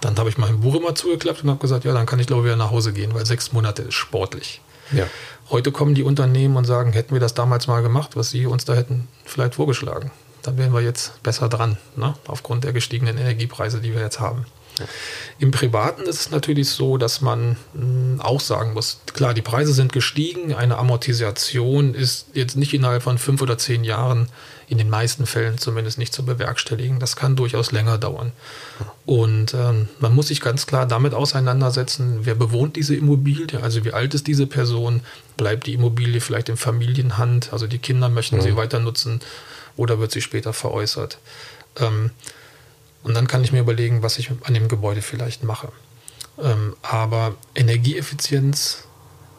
Dann 0.00 0.16
habe 0.16 0.28
ich 0.28 0.38
mein 0.38 0.60
Buch 0.60 0.76
immer 0.76 0.94
zugeklappt 0.94 1.42
und 1.42 1.50
habe 1.50 1.58
gesagt, 1.58 1.84
ja, 1.84 1.92
dann 1.92 2.06
kann 2.06 2.20
ich 2.20 2.28
glaube 2.28 2.42
ich 2.42 2.44
wieder 2.44 2.56
nach 2.56 2.70
Hause 2.70 2.92
gehen, 2.92 3.14
weil 3.14 3.26
sechs 3.26 3.52
Monate 3.52 3.82
ist 3.82 3.94
sportlich. 3.94 4.60
Ja. 4.92 5.08
Heute 5.50 5.72
kommen 5.72 5.96
die 5.96 6.04
Unternehmen 6.04 6.56
und 6.56 6.66
sagen, 6.66 6.92
hätten 6.92 7.14
wir 7.14 7.20
das 7.20 7.34
damals 7.34 7.66
mal 7.66 7.82
gemacht, 7.82 8.14
was 8.14 8.30
Sie 8.30 8.46
uns 8.46 8.64
da 8.64 8.74
hätten 8.74 9.08
vielleicht 9.24 9.56
vorgeschlagen, 9.56 10.12
dann 10.42 10.56
wären 10.56 10.72
wir 10.72 10.82
jetzt 10.82 11.20
besser 11.24 11.48
dran, 11.48 11.78
ne? 11.96 12.14
aufgrund 12.28 12.62
der 12.62 12.72
gestiegenen 12.72 13.18
Energiepreise, 13.18 13.80
die 13.80 13.92
wir 13.92 14.02
jetzt 14.02 14.20
haben. 14.20 14.46
Im 15.38 15.50
Privaten 15.50 16.02
ist 16.02 16.20
es 16.20 16.30
natürlich 16.30 16.68
so, 16.68 16.96
dass 16.96 17.20
man 17.20 17.56
hm, 17.74 18.20
auch 18.20 18.40
sagen 18.40 18.72
muss, 18.74 19.00
klar, 19.12 19.34
die 19.34 19.42
Preise 19.42 19.72
sind 19.72 19.92
gestiegen, 19.92 20.54
eine 20.54 20.78
Amortisation 20.78 21.94
ist 21.94 22.26
jetzt 22.34 22.56
nicht 22.56 22.74
innerhalb 22.74 23.02
von 23.02 23.18
fünf 23.18 23.42
oder 23.42 23.58
zehn 23.58 23.84
Jahren, 23.84 24.28
in 24.70 24.78
den 24.78 24.88
meisten 24.88 25.26
Fällen 25.26 25.58
zumindest 25.58 25.98
nicht 25.98 26.14
zu 26.14 26.24
bewerkstelligen. 26.24 27.00
Das 27.00 27.16
kann 27.16 27.34
durchaus 27.34 27.72
länger 27.72 27.98
dauern. 27.98 28.30
Und 29.04 29.52
ähm, 29.52 29.88
man 29.98 30.14
muss 30.14 30.28
sich 30.28 30.40
ganz 30.40 30.64
klar 30.64 30.86
damit 30.86 31.12
auseinandersetzen, 31.12 32.20
wer 32.22 32.36
bewohnt 32.36 32.76
diese 32.76 32.94
Immobilie, 32.94 33.60
also 33.60 33.84
wie 33.84 33.92
alt 33.92 34.14
ist 34.14 34.28
diese 34.28 34.46
Person, 34.46 35.00
bleibt 35.36 35.66
die 35.66 35.74
Immobilie 35.74 36.20
vielleicht 36.20 36.48
in 36.48 36.56
Familienhand, 36.56 37.52
also 37.52 37.66
die 37.66 37.78
Kinder 37.78 38.08
möchten 38.08 38.36
mhm. 38.36 38.42
sie 38.42 38.56
weiter 38.56 38.78
nutzen 38.78 39.20
oder 39.76 39.98
wird 39.98 40.12
sie 40.12 40.20
später 40.20 40.52
veräußert. 40.52 41.18
Ähm, 41.80 42.12
und 43.02 43.14
dann 43.14 43.26
kann 43.26 43.42
ich 43.44 43.52
mir 43.52 43.60
überlegen, 43.60 44.02
was 44.02 44.18
ich 44.18 44.30
an 44.42 44.54
dem 44.54 44.68
Gebäude 44.68 45.02
vielleicht 45.02 45.42
mache. 45.42 45.68
Ähm, 46.42 46.76
aber 46.82 47.34
Energieeffizienz 47.54 48.84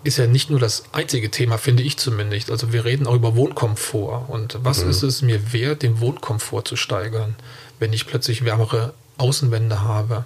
ist 0.04 0.18
ja 0.18 0.28
nicht 0.28 0.50
nur 0.50 0.60
das 0.60 0.84
einzige 0.94 1.30
Thema, 1.30 1.58
finde 1.58 1.84
ich 1.84 1.98
zumindest. 1.98 2.50
Also 2.50 2.74
wir 2.74 2.86
reden 2.86 3.06
auch 3.06 3.14
über 3.14 3.36
Wohnkomfort. 3.36 4.30
Und 4.30 4.58
was 4.64 4.84
mhm. 4.84 4.90
ist 4.90 5.04
es 5.04 5.22
mir 5.22 5.54
wert, 5.54 5.84
den 5.84 6.00
Wohnkomfort 6.00 6.64
zu 6.64 6.76
steigern, 6.76 7.36
wenn 7.80 7.94
ich 7.94 8.08
plötzlich 8.08 8.44
wärmere 8.44 8.94
Außenwände 9.18 9.82
habe, 9.82 10.26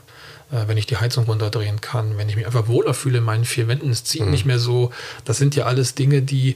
äh, 0.52 0.68
wenn 0.68 0.78
ich 0.78 0.86
die 0.86 0.98
Heizung 0.98 1.26
runterdrehen 1.26 1.82
kann, 1.82 2.18
wenn 2.18 2.30
ich 2.30 2.38
mich 2.38 2.46
einfach 2.46 2.68
wohler 2.68 2.94
fühle 2.94 3.18
in 3.18 3.26
meinen 3.26 3.46
vier 3.46 3.68
Wänden. 3.68 3.90
Es 3.90 4.06
zieht 4.06 4.24
mhm. 4.24 4.32
nicht 4.32 4.46
mehr 4.46 4.60
so. 4.60 4.92
Das 5.26 5.38
sind 5.38 5.56
ja 5.56 5.66
alles 5.66 5.96
Dinge, 5.96 6.22
die 6.22 6.56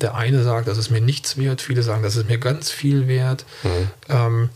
der 0.00 0.14
eine 0.14 0.44
sagt, 0.44 0.68
das 0.68 0.78
ist 0.78 0.90
mir 0.90 1.00
nichts 1.00 1.36
wert. 1.36 1.60
Viele 1.60 1.82
sagen, 1.82 2.04
das 2.04 2.14
ist 2.14 2.28
mir 2.28 2.38
ganz 2.38 2.70
viel 2.70 3.08
wert. 3.08 3.44
Mhm. 3.64 3.90
Ähm, 4.08 4.50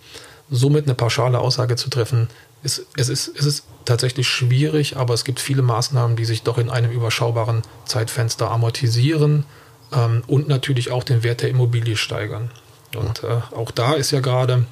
somit 0.53 0.85
eine 0.85 0.95
pauschale 0.95 1.41
Aussage 1.41 1.77
zu 1.77 1.89
treffen, 1.89 2.29
ist, 2.63 2.87
es, 2.97 3.09
ist, 3.09 3.29
es 3.37 3.45
ist 3.45 3.65
tatsächlich 3.85 4.29
schwierig, 4.29 4.97
aber 4.97 5.15
es 5.15 5.25
gibt 5.25 5.41
viele 5.41 5.63
Maßnahmen, 5.63 6.15
die 6.15 6.27
sich 6.27 6.43
doch 6.43 6.59
in 6.59 6.71
einem 6.71 6.93
überschaubaren 6.93 7.63
Zeitfenster 7.87 8.51
amortisieren 8.51 9.45
ähm, 9.93 10.23
und 10.29 10.47
natürlich 10.47 10.93
auch 10.93 11.03
den 11.03 11.25
Wert 11.25 11.43
der 11.43 11.49
Immobilie 11.49 11.97
steigern. 11.97 12.51
Und 12.95 13.25
äh, 13.25 13.41
auch 13.57 13.71
da 13.71 13.95
ist 13.95 14.13
ja 14.13 14.21
gerade 14.21 14.67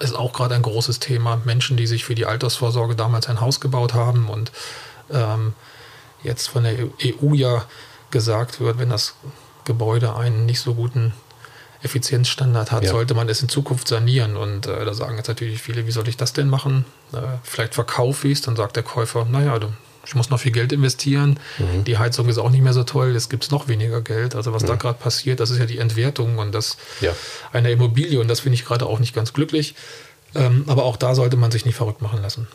ist 0.00 0.14
auch 0.14 0.32
gerade 0.32 0.54
ein 0.54 0.62
großes 0.62 1.00
Thema. 1.00 1.40
Menschen, 1.44 1.76
die 1.76 1.86
sich 1.86 2.04
für 2.04 2.14
die 2.14 2.26
Altersvorsorge 2.26 2.94
damals 2.94 3.28
ein 3.28 3.40
Haus 3.40 3.60
gebaut 3.60 3.94
haben 3.94 4.28
und 4.28 4.52
ähm, 5.10 5.54
jetzt 6.22 6.48
von 6.48 6.64
der 6.64 6.74
EU 7.04 7.34
ja 7.34 7.64
gesagt 8.10 8.60
wird, 8.60 8.78
wenn 8.78 8.90
das 8.90 9.14
Gebäude 9.64 10.14
einen 10.14 10.46
nicht 10.46 10.60
so 10.60 10.74
guten 10.74 11.12
Effizienzstandard 11.82 12.72
hat, 12.72 12.84
ja. 12.84 12.90
sollte 12.90 13.14
man 13.14 13.28
es 13.28 13.40
in 13.42 13.48
Zukunft 13.48 13.88
sanieren. 13.88 14.36
Und 14.36 14.66
äh, 14.66 14.84
da 14.84 14.94
sagen 14.94 15.16
jetzt 15.16 15.28
natürlich 15.28 15.62
viele, 15.62 15.86
wie 15.86 15.90
soll 15.90 16.08
ich 16.08 16.16
das 16.16 16.32
denn 16.32 16.48
machen? 16.48 16.84
Äh, 17.12 17.18
vielleicht 17.42 17.74
verkaufe 17.74 18.28
ich 18.28 18.38
es, 18.38 18.42
dann 18.42 18.56
sagt 18.56 18.76
der 18.76 18.82
Käufer, 18.82 19.26
naja, 19.30 19.58
du, 19.58 19.72
ich 20.04 20.14
muss 20.14 20.30
noch 20.30 20.40
viel 20.40 20.52
Geld 20.52 20.72
investieren, 20.72 21.38
mhm. 21.58 21.84
die 21.84 21.98
Heizung 21.98 22.28
ist 22.28 22.38
auch 22.38 22.50
nicht 22.50 22.62
mehr 22.62 22.72
so 22.72 22.82
toll, 22.82 23.12
jetzt 23.12 23.30
gibt 23.30 23.44
es 23.44 23.50
noch 23.50 23.68
weniger 23.68 24.00
Geld. 24.00 24.34
Also 24.34 24.52
was 24.52 24.62
mhm. 24.62 24.68
da 24.68 24.74
gerade 24.76 24.98
passiert, 24.98 25.38
das 25.38 25.50
ist 25.50 25.58
ja 25.58 25.66
die 25.66 25.78
Entwertung 25.78 26.38
und 26.38 26.52
das 26.52 26.78
ja. 27.00 27.12
einer 27.52 27.70
Immobilie 27.70 28.20
und 28.20 28.28
das 28.28 28.40
finde 28.40 28.54
ich 28.54 28.64
gerade 28.64 28.86
auch 28.86 28.98
nicht 28.98 29.14
ganz 29.14 29.32
glücklich. 29.32 29.74
Ähm, 30.34 30.64
aber 30.66 30.84
auch 30.84 30.96
da 30.96 31.14
sollte 31.14 31.36
man 31.36 31.50
sich 31.50 31.64
nicht 31.64 31.76
verrückt 31.76 32.02
machen 32.02 32.20
lassen. 32.22 32.48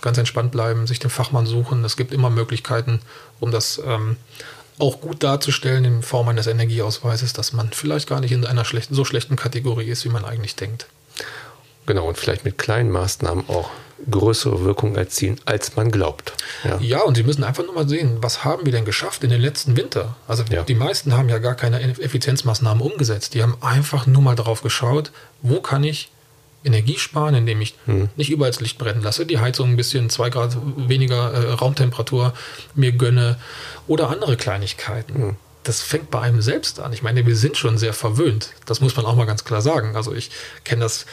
Ganz 0.00 0.18
entspannt 0.18 0.50
bleiben, 0.50 0.86
sich 0.86 0.98
den 0.98 1.10
Fachmann 1.10 1.46
suchen. 1.46 1.84
Es 1.84 1.96
gibt 1.96 2.12
immer 2.12 2.30
Möglichkeiten, 2.30 3.00
um 3.38 3.50
das 3.50 3.80
ähm, 3.84 4.16
auch 4.78 5.00
gut 5.00 5.22
darzustellen 5.22 5.84
in 5.84 6.02
Form 6.02 6.28
eines 6.28 6.46
Energieausweises, 6.46 7.32
dass 7.32 7.52
man 7.52 7.70
vielleicht 7.72 8.08
gar 8.08 8.20
nicht 8.20 8.32
in 8.32 8.44
einer 8.44 8.64
schlechten, 8.64 8.94
so 8.94 9.04
schlechten 9.04 9.36
Kategorie 9.36 9.88
ist, 9.88 10.04
wie 10.04 10.08
man 10.08 10.24
eigentlich 10.24 10.56
denkt. 10.56 10.86
Genau, 11.86 12.08
und 12.08 12.16
vielleicht 12.16 12.44
mit 12.44 12.58
kleinen 12.58 12.90
Maßnahmen 12.90 13.48
auch 13.48 13.70
größere 14.10 14.64
Wirkung 14.64 14.96
erzielen, 14.96 15.40
als 15.44 15.76
man 15.76 15.90
glaubt. 15.90 16.32
Ja. 16.64 16.78
ja, 16.80 17.00
und 17.02 17.16
Sie 17.16 17.22
müssen 17.22 17.44
einfach 17.44 17.64
nur 17.64 17.74
mal 17.74 17.88
sehen, 17.88 18.18
was 18.20 18.44
haben 18.44 18.64
wir 18.64 18.72
denn 18.72 18.84
geschafft 18.84 19.22
in 19.24 19.30
den 19.30 19.40
letzten 19.40 19.76
Winter? 19.76 20.16
Also 20.26 20.44
ja. 20.50 20.62
die 20.62 20.74
meisten 20.74 21.16
haben 21.16 21.28
ja 21.28 21.38
gar 21.38 21.54
keine 21.54 21.80
Effizienzmaßnahmen 21.80 22.82
umgesetzt. 22.82 23.34
Die 23.34 23.42
haben 23.42 23.56
einfach 23.60 24.06
nur 24.06 24.22
mal 24.22 24.34
darauf 24.34 24.62
geschaut, 24.62 25.12
wo 25.42 25.60
kann 25.60 25.84
ich 25.84 26.10
Energie 26.64 26.98
sparen, 26.98 27.34
indem 27.34 27.60
ich 27.60 27.74
hm. 27.86 28.08
nicht 28.16 28.30
überall 28.30 28.50
das 28.50 28.60
Licht 28.60 28.78
brennen 28.78 29.02
lasse, 29.02 29.26
die 29.26 29.38
Heizung 29.38 29.70
ein 29.70 29.76
bisschen 29.76 30.10
zwei 30.10 30.30
Grad 30.30 30.56
weniger 30.76 31.32
äh, 31.32 31.52
Raumtemperatur 31.52 32.32
mir 32.74 32.92
gönne 32.92 33.36
oder 33.86 34.10
andere 34.10 34.36
Kleinigkeiten. 34.36 35.14
Hm. 35.14 35.36
Das 35.64 35.80
fängt 35.80 36.10
bei 36.10 36.20
einem 36.20 36.42
selbst 36.42 36.80
an. 36.80 36.92
Ich 36.92 37.02
meine, 37.02 37.24
wir 37.24 37.36
sind 37.36 37.56
schon 37.56 37.78
sehr 37.78 37.92
verwöhnt. 37.92 38.50
Das 38.66 38.80
muss 38.80 38.96
man 38.96 39.06
auch 39.06 39.14
mal 39.14 39.26
ganz 39.26 39.44
klar 39.44 39.62
sagen. 39.62 39.94
Also 39.94 40.12
ich 40.12 40.30
kenne 40.64 40.82
das 40.82 41.06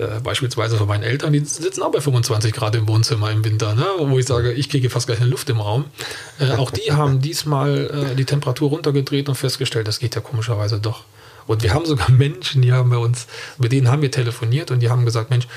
äh, 0.00 0.20
beispielsweise 0.20 0.78
von 0.78 0.88
meinen 0.88 1.02
Eltern, 1.02 1.32
die 1.32 1.40
sitzen 1.40 1.82
auch 1.82 1.92
bei 1.92 2.00
25 2.00 2.54
Grad 2.54 2.74
im 2.74 2.88
Wohnzimmer 2.88 3.30
im 3.30 3.44
Winter, 3.44 3.74
ne? 3.74 3.84
wo 3.98 4.18
ich 4.18 4.26
sage, 4.26 4.52
ich 4.52 4.70
kriege 4.70 4.88
fast 4.88 5.06
gar 5.06 5.16
keine 5.16 5.28
Luft 5.28 5.50
im 5.50 5.60
Raum. 5.60 5.84
Äh, 6.38 6.52
auch 6.52 6.70
die 6.70 6.92
haben 6.92 7.20
diesmal 7.20 8.12
äh, 8.12 8.14
die 8.14 8.24
Temperatur 8.24 8.70
runtergedreht 8.70 9.28
und 9.28 9.34
festgestellt, 9.34 9.88
das 9.88 9.98
geht 9.98 10.14
ja 10.14 10.22
komischerweise 10.22 10.80
doch. 10.80 11.04
Und 11.50 11.64
wir 11.64 11.74
haben 11.74 11.84
sogar 11.84 12.08
Menschen, 12.12 12.62
die 12.62 12.72
haben 12.72 12.90
bei 12.90 12.96
uns, 12.96 13.26
mit 13.58 13.72
denen 13.72 13.88
haben 13.88 14.02
wir 14.02 14.12
telefoniert 14.12 14.70
und 14.70 14.78
die 14.78 14.88
haben 14.88 15.04
gesagt, 15.04 15.30
Mensch, 15.30 15.48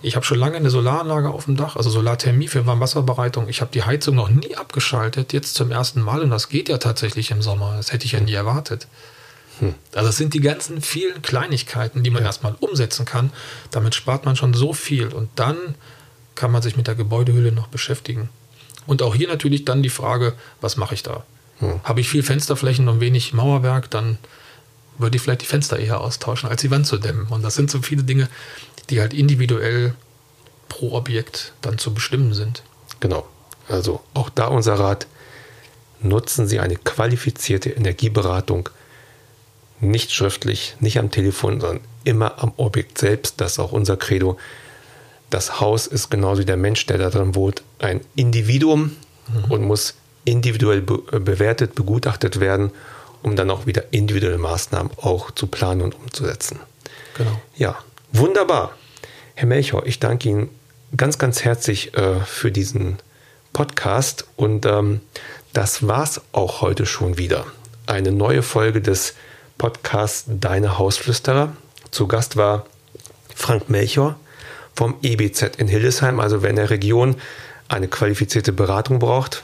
ich 0.00 0.16
habe 0.16 0.24
schon 0.24 0.38
lange 0.38 0.56
eine 0.56 0.70
Solaranlage 0.70 1.28
auf 1.28 1.44
dem 1.44 1.58
Dach, 1.58 1.76
also 1.76 1.90
Solarthermie 1.90 2.48
für 2.48 2.64
Warmwasserbereitung. 2.64 3.50
Ich 3.50 3.60
habe 3.60 3.70
die 3.70 3.82
Heizung 3.82 4.14
noch 4.14 4.30
nie 4.30 4.56
abgeschaltet, 4.56 5.34
jetzt 5.34 5.54
zum 5.54 5.70
ersten 5.70 6.00
Mal 6.00 6.22
und 6.22 6.30
das 6.30 6.48
geht 6.48 6.70
ja 6.70 6.78
tatsächlich 6.78 7.30
im 7.32 7.42
Sommer. 7.42 7.74
Das 7.76 7.92
hätte 7.92 8.06
ich 8.06 8.12
ja 8.12 8.20
nie 8.20 8.32
erwartet. 8.32 8.86
Hm. 9.58 9.74
Also 9.94 10.08
es 10.08 10.16
sind 10.16 10.32
die 10.32 10.40
ganzen 10.40 10.80
vielen 10.80 11.20
Kleinigkeiten, 11.20 12.02
die 12.02 12.08
man 12.08 12.22
ja. 12.22 12.28
erstmal 12.28 12.54
umsetzen 12.58 13.04
kann. 13.04 13.30
Damit 13.70 13.94
spart 13.94 14.24
man 14.24 14.36
schon 14.36 14.54
so 14.54 14.72
viel 14.72 15.08
und 15.08 15.28
dann 15.34 15.58
kann 16.34 16.50
man 16.50 16.62
sich 16.62 16.78
mit 16.78 16.86
der 16.86 16.94
Gebäudehülle 16.94 17.52
noch 17.52 17.68
beschäftigen. 17.68 18.30
Und 18.86 19.02
auch 19.02 19.14
hier 19.14 19.28
natürlich 19.28 19.66
dann 19.66 19.82
die 19.82 19.90
Frage, 19.90 20.32
was 20.62 20.78
mache 20.78 20.94
ich 20.94 21.02
da? 21.02 21.24
Hm. 21.58 21.84
Habe 21.84 22.00
ich 22.00 22.08
viel 22.08 22.22
Fensterflächen 22.22 22.88
und 22.88 23.00
wenig 23.00 23.34
Mauerwerk, 23.34 23.90
dann 23.90 24.16
würde 24.98 25.16
ich 25.16 25.22
vielleicht 25.22 25.42
die 25.42 25.46
Fenster 25.46 25.78
eher 25.78 26.00
austauschen, 26.00 26.48
als 26.48 26.60
die 26.60 26.70
Wand 26.70 26.86
zu 26.86 26.98
dämmen. 26.98 27.26
Und 27.28 27.42
das 27.42 27.54
sind 27.54 27.70
so 27.70 27.80
viele 27.82 28.02
Dinge, 28.02 28.28
die 28.90 29.00
halt 29.00 29.14
individuell 29.14 29.94
pro 30.68 30.92
Objekt 30.92 31.52
dann 31.60 31.78
zu 31.78 31.92
bestimmen 31.94 32.34
sind. 32.34 32.62
Genau. 33.00 33.26
Also 33.68 34.00
auch 34.14 34.30
da 34.30 34.46
unser 34.46 34.74
Rat, 34.74 35.06
nutzen 36.00 36.46
Sie 36.46 36.60
eine 36.60 36.76
qualifizierte 36.76 37.70
Energieberatung, 37.70 38.68
nicht 39.80 40.12
schriftlich, 40.12 40.76
nicht 40.80 40.98
am 40.98 41.10
Telefon, 41.10 41.60
sondern 41.60 41.80
immer 42.04 42.42
am 42.42 42.52
Objekt 42.56 42.98
selbst. 42.98 43.40
Das 43.40 43.52
ist 43.52 43.58
auch 43.58 43.72
unser 43.72 43.96
Credo. 43.96 44.38
Das 45.30 45.60
Haus 45.60 45.86
ist 45.86 46.10
genauso 46.10 46.42
wie 46.42 46.46
der 46.46 46.56
Mensch, 46.56 46.86
der 46.86 46.98
da 46.98 47.10
drin 47.10 47.34
wohnt, 47.34 47.62
ein 47.78 48.00
Individuum 48.14 48.96
mhm. 49.28 49.50
und 49.50 49.62
muss 49.62 49.94
individuell 50.24 50.82
be 50.82 50.98
bewertet, 51.20 51.74
begutachtet 51.74 52.38
werden 52.38 52.70
um 53.22 53.36
dann 53.36 53.50
auch 53.50 53.66
wieder 53.66 53.92
individuelle 53.92 54.38
Maßnahmen 54.38 54.92
auch 55.00 55.30
zu 55.30 55.46
planen 55.46 55.82
und 55.82 55.94
umzusetzen. 55.94 56.60
Genau. 57.16 57.40
Ja, 57.56 57.78
wunderbar. 58.12 58.72
Herr 59.34 59.46
Melchor, 59.46 59.86
ich 59.86 59.98
danke 59.98 60.28
Ihnen 60.28 60.50
ganz, 60.96 61.18
ganz 61.18 61.44
herzlich 61.44 61.94
äh, 61.96 62.20
für 62.20 62.50
diesen 62.50 62.98
Podcast 63.52 64.26
und 64.36 64.66
ähm, 64.66 65.00
das 65.52 65.86
war's 65.86 66.20
auch 66.32 66.60
heute 66.60 66.86
schon 66.86 67.18
wieder. 67.18 67.46
Eine 67.86 68.12
neue 68.12 68.42
Folge 68.42 68.80
des 68.80 69.14
Podcasts 69.58 70.24
Deine 70.26 70.78
Hausflüsterer. 70.78 71.54
Zu 71.90 72.08
Gast 72.08 72.36
war 72.36 72.66
Frank 73.34 73.68
Melchor 73.68 74.16
vom 74.74 74.96
EBZ 75.02 75.56
in 75.58 75.68
Hildesheim. 75.68 76.20
Also 76.20 76.42
wenn 76.42 76.56
der 76.56 76.70
Region 76.70 77.16
eine 77.68 77.88
qualifizierte 77.88 78.52
Beratung 78.52 78.98
braucht, 78.98 79.42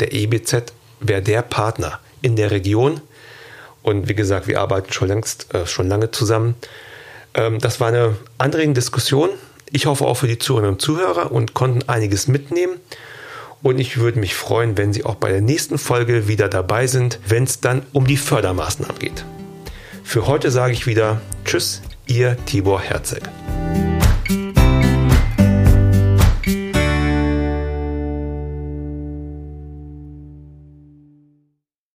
der 0.00 0.12
EBZ 0.12 0.72
wäre 1.00 1.22
der 1.22 1.42
Partner 1.42 2.00
in 2.22 2.36
der 2.36 2.50
Region. 2.50 3.00
Und 3.82 4.08
wie 4.08 4.14
gesagt, 4.14 4.46
wir 4.46 4.60
arbeiten 4.60 4.92
schon 4.92 5.08
längst, 5.08 5.54
äh, 5.54 5.66
schon 5.66 5.88
lange 5.88 6.10
zusammen. 6.10 6.54
Ähm, 7.34 7.58
das 7.58 7.80
war 7.80 7.88
eine 7.88 8.16
anregende 8.38 8.80
Diskussion. 8.80 9.30
Ich 9.70 9.86
hoffe 9.86 10.04
auch 10.06 10.14
für 10.14 10.28
die 10.28 10.38
Zuhörerinnen 10.38 10.74
und 10.74 10.82
Zuhörer 10.82 11.32
und 11.32 11.54
konnten 11.54 11.88
einiges 11.88 12.28
mitnehmen. 12.28 12.78
Und 13.62 13.78
ich 13.78 13.98
würde 13.98 14.20
mich 14.20 14.34
freuen, 14.34 14.78
wenn 14.78 14.92
Sie 14.92 15.04
auch 15.04 15.16
bei 15.16 15.30
der 15.30 15.40
nächsten 15.40 15.78
Folge 15.78 16.28
wieder 16.28 16.48
dabei 16.48 16.86
sind, 16.86 17.18
wenn 17.26 17.44
es 17.44 17.60
dann 17.60 17.82
um 17.92 18.06
die 18.06 18.16
Fördermaßnahmen 18.16 18.98
geht. 18.98 19.24
Für 20.04 20.26
heute 20.26 20.50
sage 20.50 20.72
ich 20.72 20.86
wieder 20.86 21.20
Tschüss, 21.44 21.82
Ihr 22.06 22.36
Tibor 22.46 22.80
Herzeg. 22.80 23.22